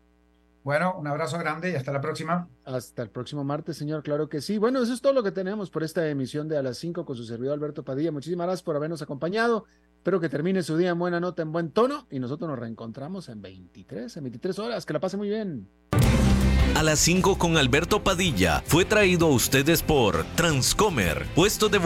[0.63, 2.47] Bueno, un abrazo grande y hasta la próxima.
[2.65, 4.57] Hasta el próximo martes, señor, claro que sí.
[4.57, 7.15] Bueno, eso es todo lo que tenemos por esta emisión de A las 5 con
[7.15, 8.11] su servidor Alberto Padilla.
[8.11, 9.65] Muchísimas gracias por habernos acompañado.
[9.99, 13.27] Espero que termine su día en buena nota, en buen tono y nosotros nos reencontramos
[13.27, 14.85] en 23, en 23 horas.
[14.85, 15.67] Que la pase muy bien.
[16.73, 21.79] A las 5 con Alberto Padilla fue traído a ustedes por Transcomer, puesto de